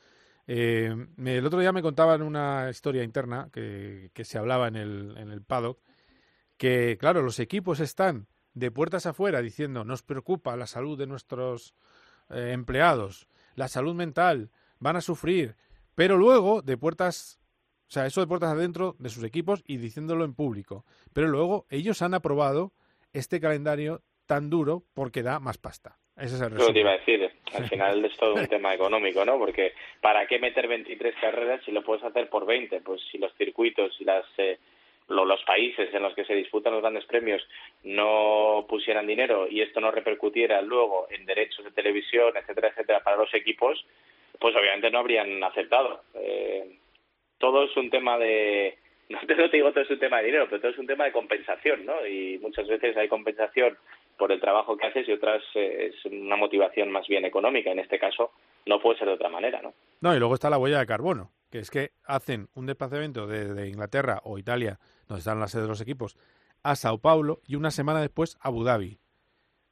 [0.48, 5.18] Eh, el otro día me contaban una historia interna que, que se hablaba en el,
[5.18, 5.80] en el paddock,
[6.58, 11.76] que claro, los equipos están de puertas afuera diciendo nos preocupa la salud de nuestros
[12.30, 15.56] eh, empleados, la salud mental, van a sufrir,
[15.96, 17.40] pero luego de puertas,
[17.88, 21.68] o sea, eso de puertas adentro de sus equipos y diciéndolo en público, pero luego
[21.70, 22.74] ellos han aprobado
[23.14, 26.00] este calendario tan duro porque da más pasta.
[26.18, 28.74] Ese es el Lo que te iba a decir, al final es todo un tema
[28.74, 29.38] económico, ¿no?
[29.38, 32.82] Porque ¿para qué meter 23 carreras si lo puedes hacer por 20?
[32.82, 34.58] Pues si los circuitos y las eh,
[35.10, 37.48] los países en los que se disputan los grandes premios
[37.84, 43.18] no pusieran dinero y esto no repercutiera luego en derechos de televisión, etcétera, etcétera, para
[43.18, 43.86] los equipos,
[44.40, 46.02] pues obviamente no habrían aceptado.
[46.16, 46.78] Eh,
[47.38, 48.78] todo es un tema de,
[49.10, 51.12] no te digo todo es un tema de dinero, pero todo es un tema de
[51.12, 52.06] compensación, ¿no?
[52.06, 53.78] Y muchas veces hay compensación
[54.18, 57.72] por el trabajo que haces y otras eh, es una motivación más bien económica.
[57.72, 58.32] En este caso
[58.66, 59.74] no puede ser de otra manera, ¿no?
[60.02, 63.68] No, y luego está la huella de carbono, que es que hacen un desplazamiento de,
[63.68, 66.18] Inglaterra o Italia, donde están las sedes de los equipos,
[66.64, 69.00] a Sao Paulo y una semana después a Abu Dhabi,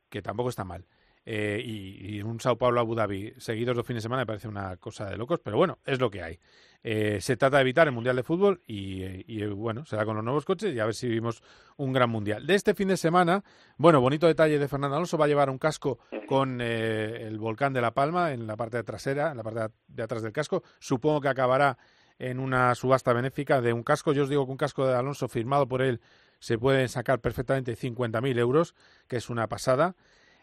[0.09, 0.85] que tampoco está mal.
[1.27, 4.77] Eh, y, un Sao Paulo Abu Dhabi seguidos dos fines de semana me parece una
[4.77, 6.39] cosa de locos, pero bueno, es lo que hay.
[6.83, 10.45] Eh, se trata de evitar el Mundial de Fútbol y, bueno, será con los nuevos
[10.45, 11.41] coches y a ver si vivimos
[11.77, 12.45] un gran Mundial.
[12.45, 13.43] De este fin de semana,
[13.77, 15.97] bueno, bonito detalle de Fernando Alonso, va a llevar un casco
[16.27, 20.03] con eh, el volcán de La Palma en la parte trasera, en la parte de
[20.03, 20.61] atrás del casco.
[20.79, 21.79] Supongo que acabará
[22.19, 24.13] en una subasta benéfica de un casco.
[24.13, 26.01] Yo os digo que un casco de Alonso firmado por él
[26.39, 28.75] se puede sacar perfectamente 50.000 euros,
[29.07, 29.95] que es una pasada.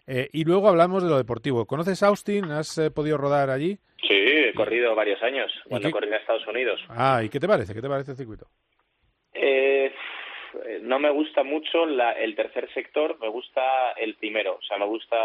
[0.06, 1.66] Eh, y luego hablamos de lo deportivo.
[1.66, 2.50] ¿Conoces Austin?
[2.50, 3.78] ¿Has eh, podido rodar allí?
[4.06, 6.80] Sí, he corrido varios años cuando corrí en Estados Unidos.
[6.88, 7.72] Ah, ¿y qué te parece?
[7.72, 8.46] ¿Qué te parece el circuito?
[9.32, 9.92] Eh,
[10.82, 14.56] no me gusta mucho el tercer sector, me gusta el primero.
[14.56, 15.16] O sea, me gusta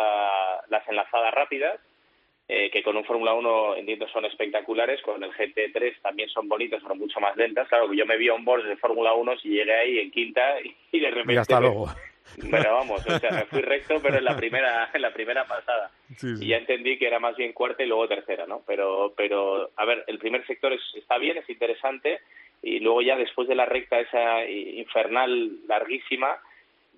[0.70, 1.80] las enlazadas rápidas,
[2.48, 6.96] que con un Fórmula 1 entiendo son espectaculares, con el GT3 también son bonitas, pero
[6.96, 7.68] mucho más lentas.
[7.68, 10.62] Claro, yo me vi a un board de Fórmula 1 y llegué ahí en quinta
[10.92, 11.34] y, de repente...
[11.34, 11.88] Y hasta luego.
[12.52, 15.92] Pero vamos, o sea, me fui recto, pero en la primera, en la primera pasada.
[16.22, 18.62] Y ya entendí que era más bien cuarta y luego tercera, ¿no?
[18.66, 22.20] Pero, pero a ver, el primer sector es, está bien, es interesante,
[22.62, 26.38] y luego ya después de la recta esa infernal larguísima,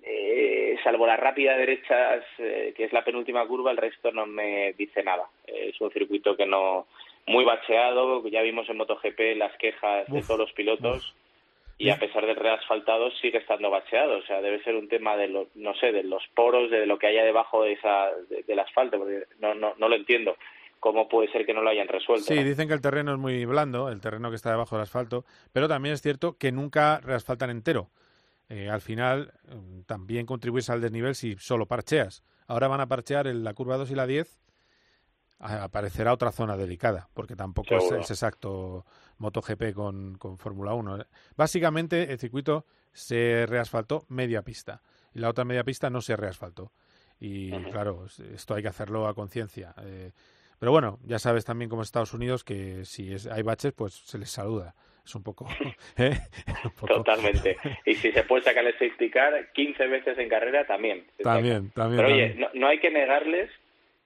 [0.02, 4.72] eh, salvo la rápida derecha, eh, que es la penúltima curva, el resto no me
[4.74, 5.24] dice nada.
[5.46, 6.86] es un circuito que no
[7.26, 11.14] muy bacheado, ya vimos en MotoGP las quejas de todos los pilotos
[11.80, 14.18] y a pesar de reasfaltado sigue estando bacheado.
[14.18, 16.98] O sea, debe ser un tema de, lo, no sé, de los poros, de lo
[16.98, 18.10] que haya debajo de esa,
[18.46, 20.36] del asfalto, porque no, no, no lo entiendo.
[20.78, 22.26] ¿Cómo puede ser que no lo hayan resuelto?
[22.26, 25.24] Sí, dicen que el terreno es muy blando, el terreno que está debajo del asfalto,
[25.54, 27.88] pero también es cierto que nunca reasfaltan entero.
[28.50, 32.22] Eh, al final, mm, también contribuyes al desnivel si solo parcheas.
[32.46, 34.38] Ahora van a parchear en la curva 2 y la 10
[35.40, 38.84] aparecerá otra zona delicada, porque tampoco es, exacto
[39.18, 40.98] MotoGP con, con Fórmula 1.
[41.36, 44.82] Básicamente el circuito se reasfaltó media pista
[45.14, 46.72] y la otra media pista no se reasfaltó.
[47.18, 49.74] Y claro, esto hay que hacerlo a conciencia.
[49.82, 50.12] Eh,
[50.58, 54.18] pero bueno, ya sabes también como Estados Unidos que si es, hay baches, pues se
[54.18, 54.74] les saluda.
[55.04, 55.46] Es un poco...
[55.96, 56.18] ¿eh?
[56.86, 57.56] Totalmente.
[57.84, 61.06] Y si se puede sacar el safety car 15 veces en carrera, también.
[61.22, 62.02] También, también.
[62.02, 63.50] Pero oye, no, no hay que negarles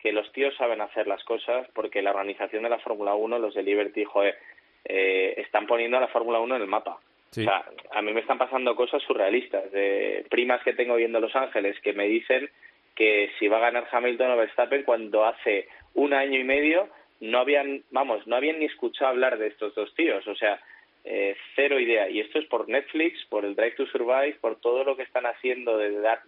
[0.05, 3.55] que los tíos saben hacer las cosas porque la organización de la Fórmula 1, los
[3.55, 4.37] de Liberty, joder,
[4.85, 7.01] eh, están poniendo a la Fórmula 1 en el mapa.
[7.31, 11.35] O sea, a mí me están pasando cosas surrealistas, de primas que tengo viendo Los
[11.35, 12.51] Ángeles que me dicen
[12.95, 16.91] que si va a ganar Hamilton o Verstappen cuando hace un año y medio
[17.21, 20.61] no habían, vamos, no habían ni escuchado hablar de estos dos tíos, o sea,
[21.05, 22.11] eh, cero idea.
[22.11, 25.25] Y esto es por Netflix, por el Drive to Survive, por todo lo que están
[25.25, 26.21] haciendo de dar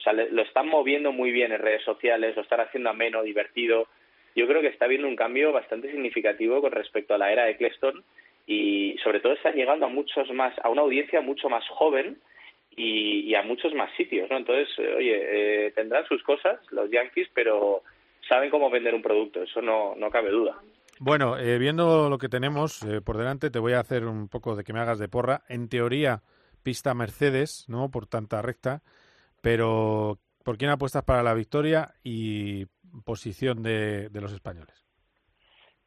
[0.00, 3.86] o sea, lo están moviendo muy bien en redes sociales, lo están haciendo ameno, divertido.
[4.34, 7.50] Yo creo que está habiendo un cambio bastante significativo con respecto a la era de
[7.50, 8.02] Eccleston
[8.46, 12.18] y sobre todo están llegando a muchos más, a una audiencia mucho más joven
[12.74, 14.38] y, a muchos más sitios, ¿no?
[14.38, 17.82] Entonces, eh, oye, eh, tendrán sus cosas los Yankees, pero
[18.26, 20.56] saben cómo vender un producto, eso no, no cabe duda.
[20.98, 24.64] Bueno, eh, viendo lo que tenemos por delante, te voy a hacer un poco de
[24.64, 25.42] que me hagas de porra.
[25.48, 26.22] En teoría,
[26.62, 27.90] pista Mercedes, ¿no?
[27.90, 28.82] Por tanta recta.
[29.40, 32.66] Pero, ¿por quién apuestas para la victoria y
[33.04, 34.74] posición de, los españoles?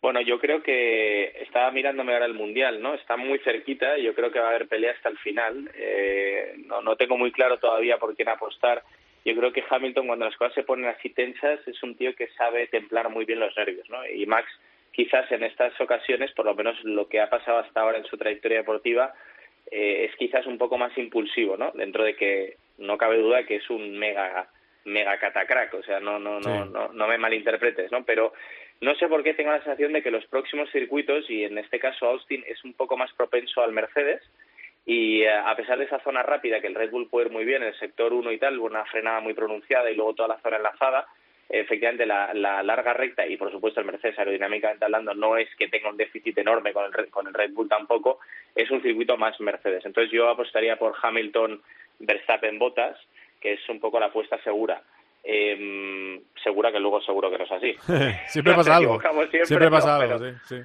[0.01, 2.93] Bueno, yo creo que estaba mirándome ahora el Mundial, ¿no?
[2.93, 5.71] Está muy cerquita y yo creo que va a haber pelea hasta el final.
[5.75, 8.83] Eh, no, no tengo muy claro todavía por quién apostar.
[9.23, 12.27] Yo creo que Hamilton, cuando las cosas se ponen así tensas, es un tío que
[12.37, 14.05] sabe templar muy bien los nervios, ¿no?
[14.05, 14.47] Y Max,
[14.91, 18.17] quizás en estas ocasiones, por lo menos lo que ha pasado hasta ahora en su
[18.17, 19.13] trayectoria deportiva,
[19.71, 21.71] eh, es quizás un poco más impulsivo, ¿no?
[21.71, 24.49] Dentro de que no cabe duda que es un mega
[24.85, 28.03] mega catacrack, o sea, no no no, no no me malinterpretes, ¿no?
[28.03, 28.33] Pero
[28.81, 31.79] no sé por qué tengo la sensación de que los próximos circuitos y en este
[31.79, 34.21] caso Austin es un poco más propenso al Mercedes
[34.85, 37.45] Y eh, a pesar de esa zona rápida, que el Red Bull puede ir muy
[37.45, 40.57] bien, el sector 1 y tal, una frenada muy pronunciada y luego toda la zona
[40.57, 41.07] enlazada,
[41.59, 45.67] efectivamente la, la, larga recta y por supuesto el Mercedes aerodinámicamente hablando no es que
[45.67, 48.19] tenga un déficit enorme con el, con el Red Bull tampoco,
[48.55, 49.85] es un circuito más Mercedes.
[49.85, 51.61] Entonces yo apostaría por Hamilton,
[51.99, 52.97] Verstappen, Bottas,
[53.39, 54.81] que es un poco la apuesta segura.
[55.23, 57.75] Eh, segura que luego seguro que no es así.
[58.27, 58.99] siempre pasa algo.
[59.43, 60.55] Siempre, pasa algo, sí,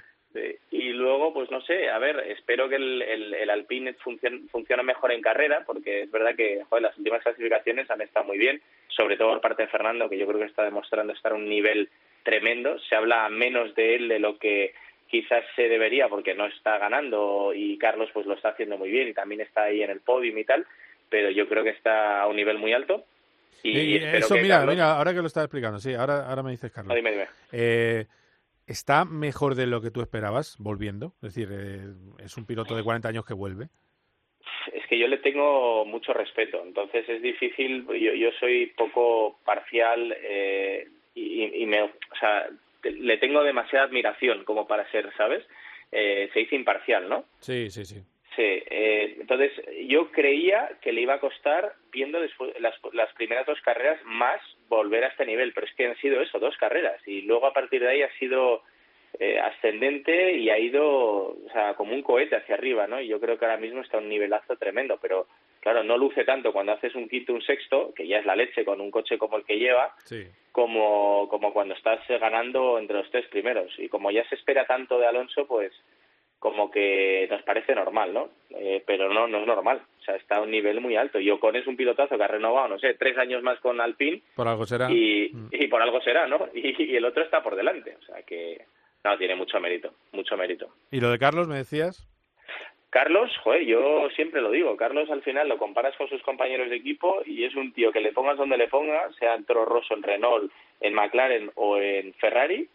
[0.71, 4.83] Y luego, pues no sé, a ver, espero que el, el, el Alpine funcione, funcione,
[4.83, 8.61] mejor en carrera, porque es verdad que joder, las últimas clasificaciones han estado muy bien,
[8.89, 11.49] sobre todo por parte de Fernando, que yo creo que está demostrando estar a un
[11.49, 11.89] nivel
[12.23, 12.79] tremendo.
[12.79, 14.75] Se habla menos de él de lo que
[15.09, 19.09] quizás se debería, porque no está ganando y Carlos pues lo está haciendo muy bien
[19.09, 20.67] y también está ahí en el podium y tal,
[21.09, 23.07] pero yo creo que está a un nivel muy alto
[23.63, 26.95] y, eso, mira, mira, ahora que lo estás explicando, sí, ahora, ahora me dices, Carlos.
[26.95, 27.27] dime, dime.
[27.53, 28.07] Eh,
[28.69, 31.15] ¿Está mejor de lo que tú esperabas volviendo?
[31.23, 31.87] Es decir, eh,
[32.23, 33.69] es un piloto de 40 años que vuelve.
[34.75, 40.15] Es que yo le tengo mucho respeto, entonces es difícil, yo, yo soy poco parcial
[40.23, 41.91] eh, y, y, me, o
[42.21, 42.49] sea,
[42.83, 45.43] le tengo demasiada admiración como para ser, ¿sabes?
[45.91, 47.25] Eh, se dice imparcial, ¿no?
[47.41, 48.03] Sí, sí, sí.
[48.39, 49.51] Sí, eh, entonces
[49.89, 54.41] yo creía que le iba a costar, viendo después las, las primeras dos carreras, más
[54.69, 57.53] volver a este nivel, pero es que han sido eso, dos carreras, y luego a
[57.53, 58.63] partir de ahí ha sido
[59.19, 63.01] eh, ascendente y ha ido, o sea, como un cohete hacia arriba, ¿no?
[63.01, 65.27] Y yo creo que ahora mismo está a un nivelazo tremendo, pero
[65.59, 68.65] claro, no luce tanto cuando haces un quinto, un sexto, que ya es la leche
[68.65, 70.29] con un coche como el que lleva, sí.
[70.53, 73.77] como, como cuando estás ganando entre los tres primeros.
[73.81, 75.73] Y como ya se espera tanto de Alonso, pues
[76.39, 78.29] como que nos parece normal, ¿no?
[78.51, 79.83] Eh, pero no, no es normal.
[80.01, 81.19] O sea, está a un nivel muy alto.
[81.19, 84.23] Y Ocon es un pilotazo que ha renovado, no sé, tres años más con Alpine.
[84.37, 84.91] Por algo será.
[84.91, 85.49] Y, Mm.
[85.53, 86.49] y por algo será, ¿no?
[86.55, 87.97] Y, y el otro está por delante.
[88.01, 88.65] O sea que,
[89.05, 90.69] no, tiene mucho mérito, mucho mérito.
[90.91, 92.09] ¿Y lo de Carlos, me decías?
[92.91, 96.77] Carlos, joder, yo siempre lo digo, Carlos al final lo comparas con sus compañeros de
[96.77, 99.93] equipo y es un tío que le pongas donde le pongas, sea en Toro Rosso,
[99.95, 102.67] en Renault, en McLaren o en Ferrari,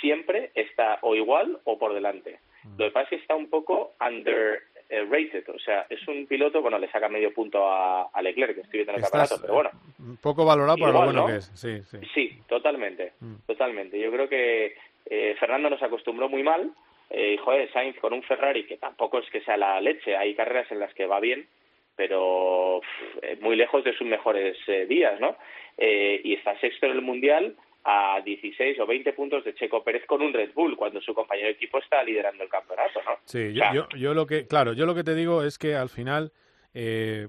[0.00, 2.40] siempre está o igual o por delante.
[2.76, 6.78] Lo que pasa es que está un poco underrated, o sea, es un piloto, bueno,
[6.78, 9.54] le saca medio punto a, a Leclerc, que estoy viendo en el Estás, campeonato, pero
[9.54, 9.70] bueno.
[9.98, 11.26] Un poco valorado por lo bueno ¿no?
[11.26, 11.50] que es.
[11.54, 11.98] Sí, sí.
[12.14, 13.12] Sí, totalmente,
[13.46, 13.98] totalmente.
[13.98, 16.70] Yo creo que eh, Fernando nos acostumbró muy mal.
[17.10, 20.16] Eh, joder, Sainz con un Ferrari que tampoco es que sea la leche.
[20.16, 21.48] Hay carreras en las que va bien,
[21.96, 25.36] pero pff, eh, muy lejos de sus mejores eh, días, ¿no?
[25.76, 30.04] Eh, y está sexto en el Mundial a 16 o 20 puntos de Checo Pérez
[30.06, 33.12] con un Red Bull, cuando su compañero de equipo está liderando el campeonato, ¿no?
[33.24, 35.88] Sí, yo, yo, yo lo que, claro, yo lo que te digo es que al
[35.88, 36.32] final,
[36.74, 37.28] eh,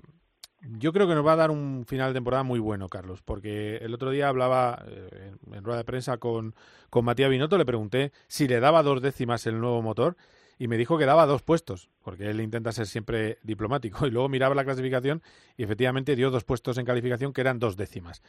[0.77, 3.77] yo creo que nos va a dar un final de temporada muy bueno, Carlos, porque
[3.77, 6.53] el otro día hablaba eh, en, en rueda de prensa con,
[6.89, 10.17] con Matías Binotto, le pregunté si le daba dos décimas el nuevo motor
[10.61, 14.29] y me dijo que daba dos puestos, porque él intenta ser siempre diplomático y luego
[14.29, 15.23] miraba la clasificación
[15.57, 18.21] y efectivamente dio dos puestos en calificación que eran dos décimas.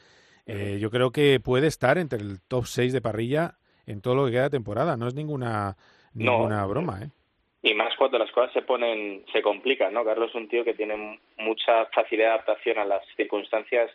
[0.47, 3.55] Eh, yo creo que puede estar entre el top 6 de parrilla
[3.87, 5.77] en todo lo que queda de temporada, no es ninguna,
[6.15, 6.33] No.
[6.33, 7.09] ninguna broma, ¿eh?
[7.65, 10.05] Y más cuando las cosas se ponen, se complican, ¿no?
[10.05, 13.89] Carlos es un tío que tiene mucha facilidad de adaptación a las circunstancias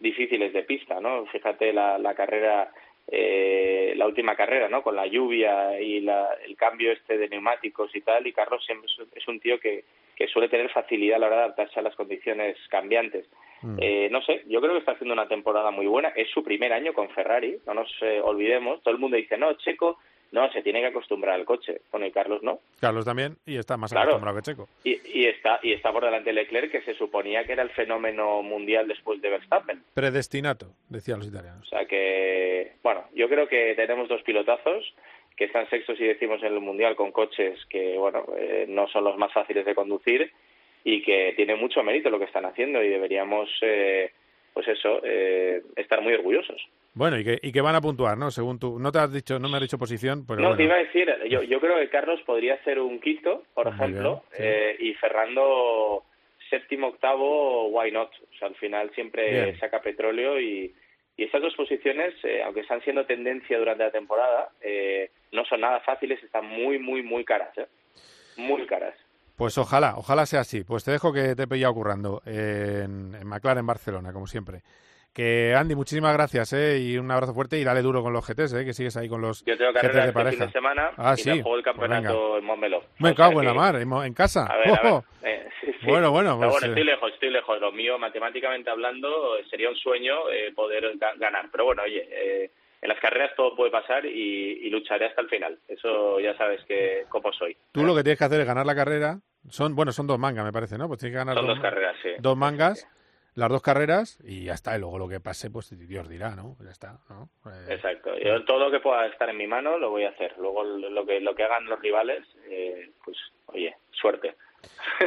[0.00, 1.24] difíciles de pista, ¿no?
[1.26, 2.72] Fíjate la, la carrera,
[3.06, 4.82] eh, la última carrera, ¿no?
[4.82, 8.90] Con la lluvia y la, el cambio este de neumáticos y tal, y Carlos siempre
[9.14, 9.84] es un tío que,
[10.22, 13.26] que suele tener facilidad a la hora de adaptarse a las condiciones cambiantes.
[13.80, 16.10] Eh, no sé, yo creo que está haciendo una temporada muy buena.
[16.14, 18.80] Es su primer año con Ferrari, no nos eh, olvidemos.
[18.84, 19.98] Todo el mundo dice, no, Checo,
[20.30, 21.80] no, se tiene que acostumbrar al coche.
[21.90, 22.60] Bueno, y Carlos no.
[22.80, 24.10] Carlos también, y está más Claro.
[24.10, 24.68] acostumbrado que Checo.
[24.84, 27.70] Y, y está y está por delante de Leclerc, que se suponía que era el
[27.70, 29.82] fenómeno mundial después de Verstappen.
[29.92, 31.62] Predestinato, decían los italianos.
[31.66, 34.94] O sea que, bueno, yo creo que tenemos dos pilotazos
[35.36, 39.04] que están sextos y decimos en el mundial con coches que, bueno, eh, no son
[39.04, 40.30] los más fáciles de conducir
[40.84, 44.10] y que tiene mucho mérito lo que están haciendo y deberíamos, eh,
[44.52, 46.60] pues eso, eh, estar muy orgullosos.
[46.94, 48.30] Bueno, y que, y que van a puntuar, ¿no?
[48.30, 48.78] Según tú.
[48.78, 50.56] No te has dicho, no me has dicho posición, pero no, bueno.
[50.58, 53.74] te iba a decir, yo, yo creo que Carlos podría hacer un quinto, por Muy
[53.74, 54.42] ejemplo, bien, sí.
[54.44, 56.02] eh, y Fernando
[56.50, 58.10] séptimo, octavo, why not?
[58.10, 59.58] O sea, al final siempre Bien.
[59.58, 60.74] saca petróleo y,
[61.16, 65.60] y estas dos posiciones, eh, aunque están siendo tendencia durante la temporada, eh, no son
[65.60, 67.66] nada fáciles, están muy, muy, muy caras, ¿eh?
[68.36, 68.94] Muy caras.
[69.36, 70.64] Pues ojalá, ojalá sea así.
[70.64, 74.62] Pues te dejo que te he pillado currando en, en McLaren, Barcelona, como siempre.
[75.12, 76.78] Que Andy, muchísimas gracias, ¿eh?
[76.78, 78.64] Y un abrazo fuerte y dale duro con los GTs, ¿eh?
[78.64, 80.46] Que sigues ahí con los Yo tengo GTs de este fin pareja.
[80.46, 81.30] de semana Ah, y sí.
[81.42, 82.82] juego el Pues campeonato en Montmeló.
[82.98, 84.46] Me cago en la mar, en, casa.
[84.50, 84.92] A ver, a ver.
[84.92, 85.04] Ojo.
[85.24, 85.86] Eh, sí, sí.
[85.86, 86.70] Bueno, bueno, pues, bueno, eh.
[86.70, 87.60] estoy lejos, estoy lejos.
[87.60, 91.48] Lo mío, matemáticamente hablando, sería un sueño eh, poder ga- ganar.
[91.52, 92.50] Pero bueno, oye, eh,
[92.80, 94.10] en las carreras todo puede pasar y,
[94.66, 95.58] y lucharé hasta el final.
[95.68, 97.56] Eso ya sabes que cómo soy.
[97.70, 100.44] Tú lo que tienes que hacer es ganar la carrera Son, bueno, son dos mangas,
[100.44, 100.88] me parece, ¿no?
[100.88, 102.08] Pues tiene que ganar Son dos, dos carreras, sí.
[102.18, 102.88] dos mangas,
[103.34, 104.76] las dos carreras y ya está.
[104.76, 106.56] Y luego lo que pase, pues Dios dirá, ¿no?
[106.62, 107.28] Ya está, ¿no?
[107.46, 108.10] Eh, Exacto.
[108.18, 110.34] Yo todo lo que pueda estar en mi mano lo voy a hacer.
[110.38, 113.16] Luego lo que lo que hagan los rivales, eh, pues
[113.46, 114.36] oye, suerte.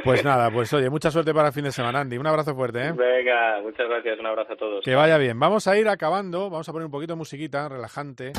[0.04, 2.18] Pues nada, pues oye, mucha suerte para el fin de semana, Andy.
[2.18, 2.92] Un abrazo fuerte, ¿eh?
[2.92, 4.84] Venga, muchas gracias, un abrazo a todos.
[4.84, 5.40] Que vaya bien.
[5.40, 8.34] Vamos a ir acabando, vamos a poner un poquito de musiquita relajante.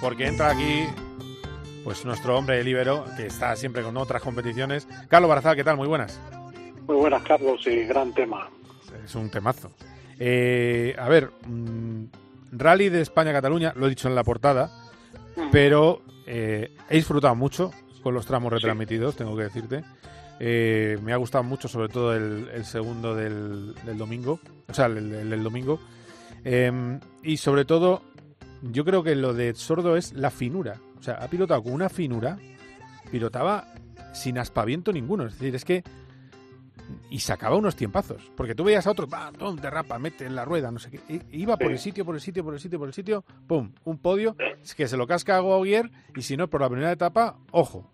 [0.00, 0.86] Porque entra aquí
[1.84, 4.86] pues nuestro hombre libero, que está siempre con otras competiciones.
[5.08, 5.76] Carlos Barazal, ¿qué tal?
[5.76, 6.20] Muy buenas.
[6.90, 8.50] Muy buenas, Carlos, y gran tema.
[9.04, 9.70] Es un temazo.
[10.18, 12.06] Eh, a ver, mm,
[12.50, 14.72] Rally de España-Cataluña, lo he dicho en la portada,
[15.52, 17.70] pero eh, he disfrutado mucho
[18.02, 19.84] con los tramos retransmitidos, tengo que decirte.
[20.40, 24.86] Eh, me ha gustado mucho, sobre todo el, el segundo del, del, domingo, o sea,
[24.86, 25.78] el, el, el domingo.
[26.44, 28.02] Eh, y sobre todo,
[28.62, 30.80] yo creo que lo de Sordo es la finura.
[30.98, 32.36] O sea, ha pilotado con una finura,
[33.12, 33.74] pilotaba
[34.12, 35.26] sin aspaviento ninguno.
[35.26, 35.84] Es decir, es que.
[37.10, 38.30] Y sacaba unos tiempazos.
[38.36, 39.34] Porque tú veías a otro, ¡pam!
[39.34, 39.56] ¡pum!
[39.56, 41.20] derrapa, mete en la rueda, no sé qué.
[41.32, 43.72] Iba por el sitio, por el sitio, por el sitio, por el sitio, ¡pum!
[43.84, 44.36] Un podio.
[44.62, 47.90] Es que se lo casca a Gauguier y si no, por la primera etapa, ojo.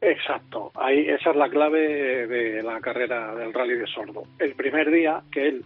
[0.00, 4.22] Exacto, ahí esa es la clave de la carrera del rally de sordo.
[4.38, 5.64] El primer día que él,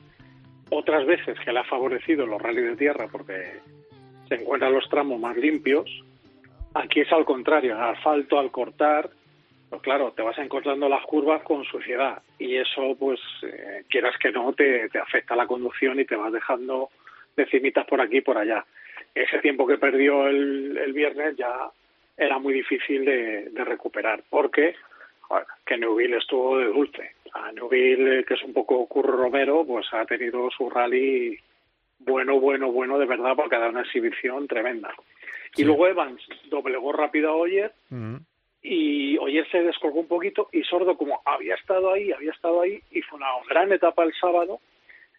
[0.71, 3.61] otras veces que le ha favorecido los rally de tierra porque
[4.29, 5.89] se encuentran los tramos más limpios,
[6.75, 9.11] aquí es al contrario, en asfalto al cortar,
[9.75, 14.31] pues claro, te vas encontrando las curvas con suciedad y eso pues eh, quieras que
[14.31, 16.91] no te, te afecta la conducción y te vas dejando
[17.37, 18.65] decimitas por aquí y por allá.
[19.13, 21.71] Ese tiempo que perdió el, el viernes ya
[22.17, 24.77] era muy difícil de, de recuperar porque
[25.23, 27.11] joder, que Neuville estuvo de dulce.
[27.33, 31.37] A Neuville, que es un poco Curro Romero, pues ha tenido su rally
[31.99, 34.95] bueno, bueno, bueno de verdad porque ha dado una exhibición tremenda.
[35.57, 37.73] Y luego Evans doblegó rápido a Oyer
[38.67, 42.83] y Oyer se descolgó un poquito y Sordo como había estado ahí, había estado ahí
[42.91, 44.59] y fue una gran etapa el sábado.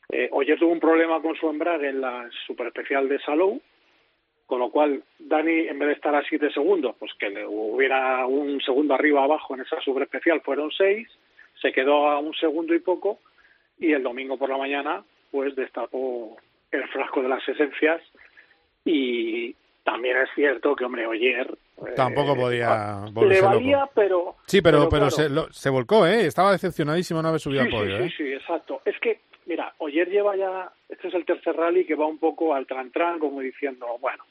[0.09, 3.61] Eh, Oyer tuvo un problema con su embrague en la super especial de Salou,
[4.47, 8.25] con lo cual Dani en vez de estar a siete segundos, pues que le hubiera
[8.25, 11.07] un segundo arriba abajo en esa super especial fueron seis,
[11.61, 13.19] se quedó a un segundo y poco
[13.77, 16.35] y el domingo por la mañana pues destapó
[16.71, 18.01] el frasco de las esencias
[18.83, 21.55] y también es cierto que hombre Oyer
[21.95, 23.91] Tampoco podía le volverse valía loco.
[23.95, 26.26] pero Sí, pero, pero, claro, se, lo- se volcó, ¿eh?
[26.26, 28.09] Estaba decepcionadísimo no haber subido sí, al podio, sí, ¿eh?
[28.09, 28.82] sí, sí, exacto.
[28.86, 32.53] Es que, mira, Oyer lleva ya, este es el tercer rally que va un poco
[32.55, 34.23] al tran-tran, como diciendo, bueno,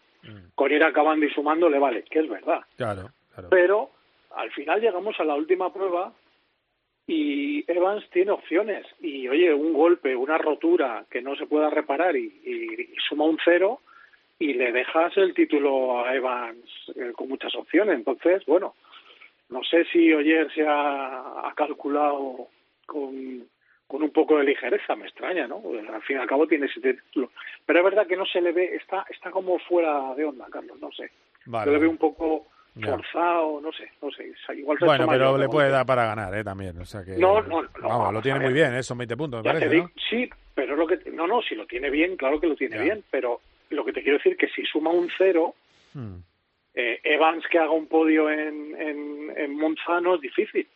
[0.54, 2.60] con ir acabando y sumando le vale, que es verdad.
[2.76, 3.48] Claro, claro.
[3.50, 3.90] Pero
[4.36, 6.12] al final llegamos a la última prueba
[7.06, 8.86] y Evans tiene opciones.
[9.00, 13.24] Y oye, un golpe, una rotura que no se pueda reparar y, y- y suma
[13.24, 13.80] un cero
[14.38, 16.64] y le dejas el título a Evans
[16.96, 17.94] eh, con muchas opciones.
[17.96, 18.74] Entonces, bueno,
[19.48, 22.48] no sé si Oyer se ha, ha calculado
[22.86, 23.44] con,
[23.86, 25.62] con un poco de ligereza, me extraña, ¿no?
[25.92, 27.30] Al fin y al cabo tiene siete títulos.
[27.64, 30.78] Pero es verdad que no se le ve, está, está como fuera de onda, Carlos,
[30.80, 31.10] no sé.
[31.46, 31.90] Vale, se le ve vale.
[31.90, 32.46] un poco
[32.82, 34.32] forzado, no sé, no sé.
[34.56, 36.42] Igual se Bueno, pero le puede dar para ganar, ¿eh?
[36.42, 37.16] También, o sea que...
[37.16, 38.82] No, no, no, Vamos, lo tiene muy bien, ¿eh?
[38.82, 40.02] Son 20 puntos, me parece, digo, ¿no?
[40.10, 42.82] sí, pero lo que no, no, si lo tiene bien, claro que lo tiene Ya.
[42.82, 45.54] bien, pero lo que te quiero decir que si suma un cero,
[45.94, 46.16] Hmm.
[46.74, 50.66] eh, Evans que haga un podio en, en, en Monza no es difícil,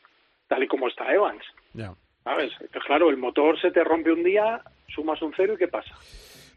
[0.46, 1.42] tal y como está Evans,
[1.74, 1.92] Ya.
[2.22, 2.52] ¿sabes?
[2.60, 5.92] Entonces, claro, el motor se te rompe un día, sumas un cero y ¿qué pasa?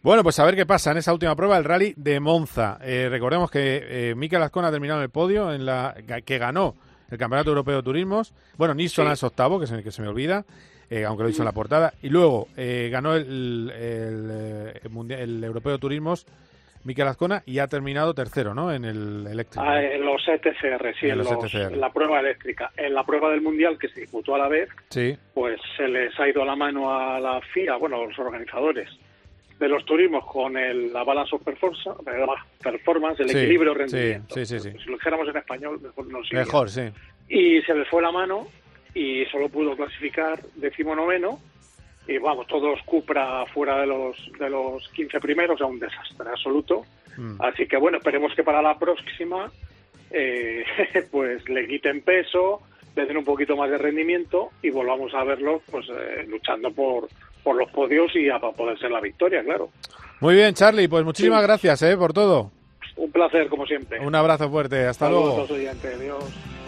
[0.03, 2.77] Bueno, pues a ver qué pasa en esa última prueba, el rally de Monza.
[2.83, 6.75] Eh, recordemos que eh, Mikel Azcona ha terminado en el podio, en la que ganó
[7.09, 8.33] el Campeonato Europeo de Turismos.
[8.57, 10.43] Bueno, Nissan es octavo, que se, que se me olvida,
[10.91, 11.93] eh, aunque lo he dicho en la portada.
[12.03, 16.27] Y luego eh, ganó el, el, eh, el mundial- el Europeo de Turismos
[16.83, 18.71] Mikel Azcona y ha terminado tercero, ¿no?
[18.73, 19.63] En el eléctrico.
[19.63, 21.77] Ah, en los ETCR, sí, En en, los ETCR.
[21.77, 22.71] la prueba eléctrica.
[22.75, 25.15] En la prueba del Mundial que se disputó a la vez, Sí.
[25.33, 28.89] pues se les ha ido la mano a la FIA, bueno, a los organizadores
[29.59, 31.87] de los turismos con el, la balance of performance,
[32.63, 34.33] performance el Sí, equilibrio rendimiento.
[34.33, 34.71] sí, sí, sí.
[34.71, 36.19] Si lo dijéramos en español, mejor no.
[36.31, 36.81] Mejor, sí.
[37.29, 38.47] Y se les fue la mano
[38.93, 41.39] y solo pudo clasificar decimonoveno
[42.07, 46.29] y vamos, todos Cupra fuera de los de los 15 primeros, o sea, un desastre
[46.29, 46.83] absoluto.
[47.17, 47.41] Mm.
[47.41, 49.51] Así que bueno, esperemos que para la próxima
[50.09, 50.63] eh,
[51.11, 52.61] pues le quiten peso,
[52.95, 57.07] le den un poquito más de rendimiento y volvamos a verlos pues eh, luchando por,
[57.43, 59.69] por los podios y a para poder ser la victoria, claro.
[60.19, 61.47] Muy bien, Charlie, pues muchísimas Sí.
[61.47, 61.95] gracias ¿eh?
[61.97, 62.51] por todo.
[62.97, 63.99] Un placer como siempre.
[63.99, 65.53] Un abrazo fuerte, hasta Saludos luego.
[65.53, 66.60] a oyentes, adiós.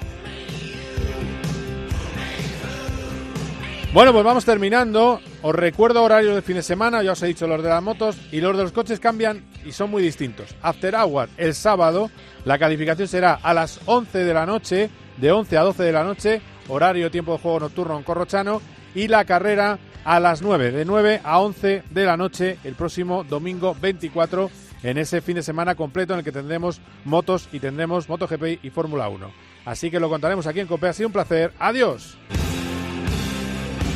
[3.93, 5.21] Bueno, pues vamos terminando.
[5.43, 8.17] Os recuerdo horarios de fin de semana, ya os he dicho los de las motos
[8.31, 10.55] y los de los coches cambian y son muy distintos.
[10.63, 12.09] After Hour el sábado,
[12.43, 16.03] la calificación será a las 11 de la noche de 11 a 12 de la
[16.03, 18.63] noche, horario tiempo de juego nocturno en Corrochano,
[18.95, 23.23] y la carrera a las 9, de 9 a 11 de la noche el próximo
[23.23, 24.49] domingo 24
[24.81, 28.71] en ese fin de semana completo en el que tendremos motos y tendremos MotoGP y
[28.71, 29.31] Fórmula 1.
[29.65, 30.87] Así que lo contaremos aquí en COPE.
[30.87, 31.53] Ha sido un placer.
[31.59, 32.17] Adiós.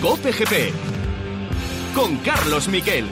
[0.01, 0.73] COPE GP
[1.95, 3.05] con Carlos Miquel.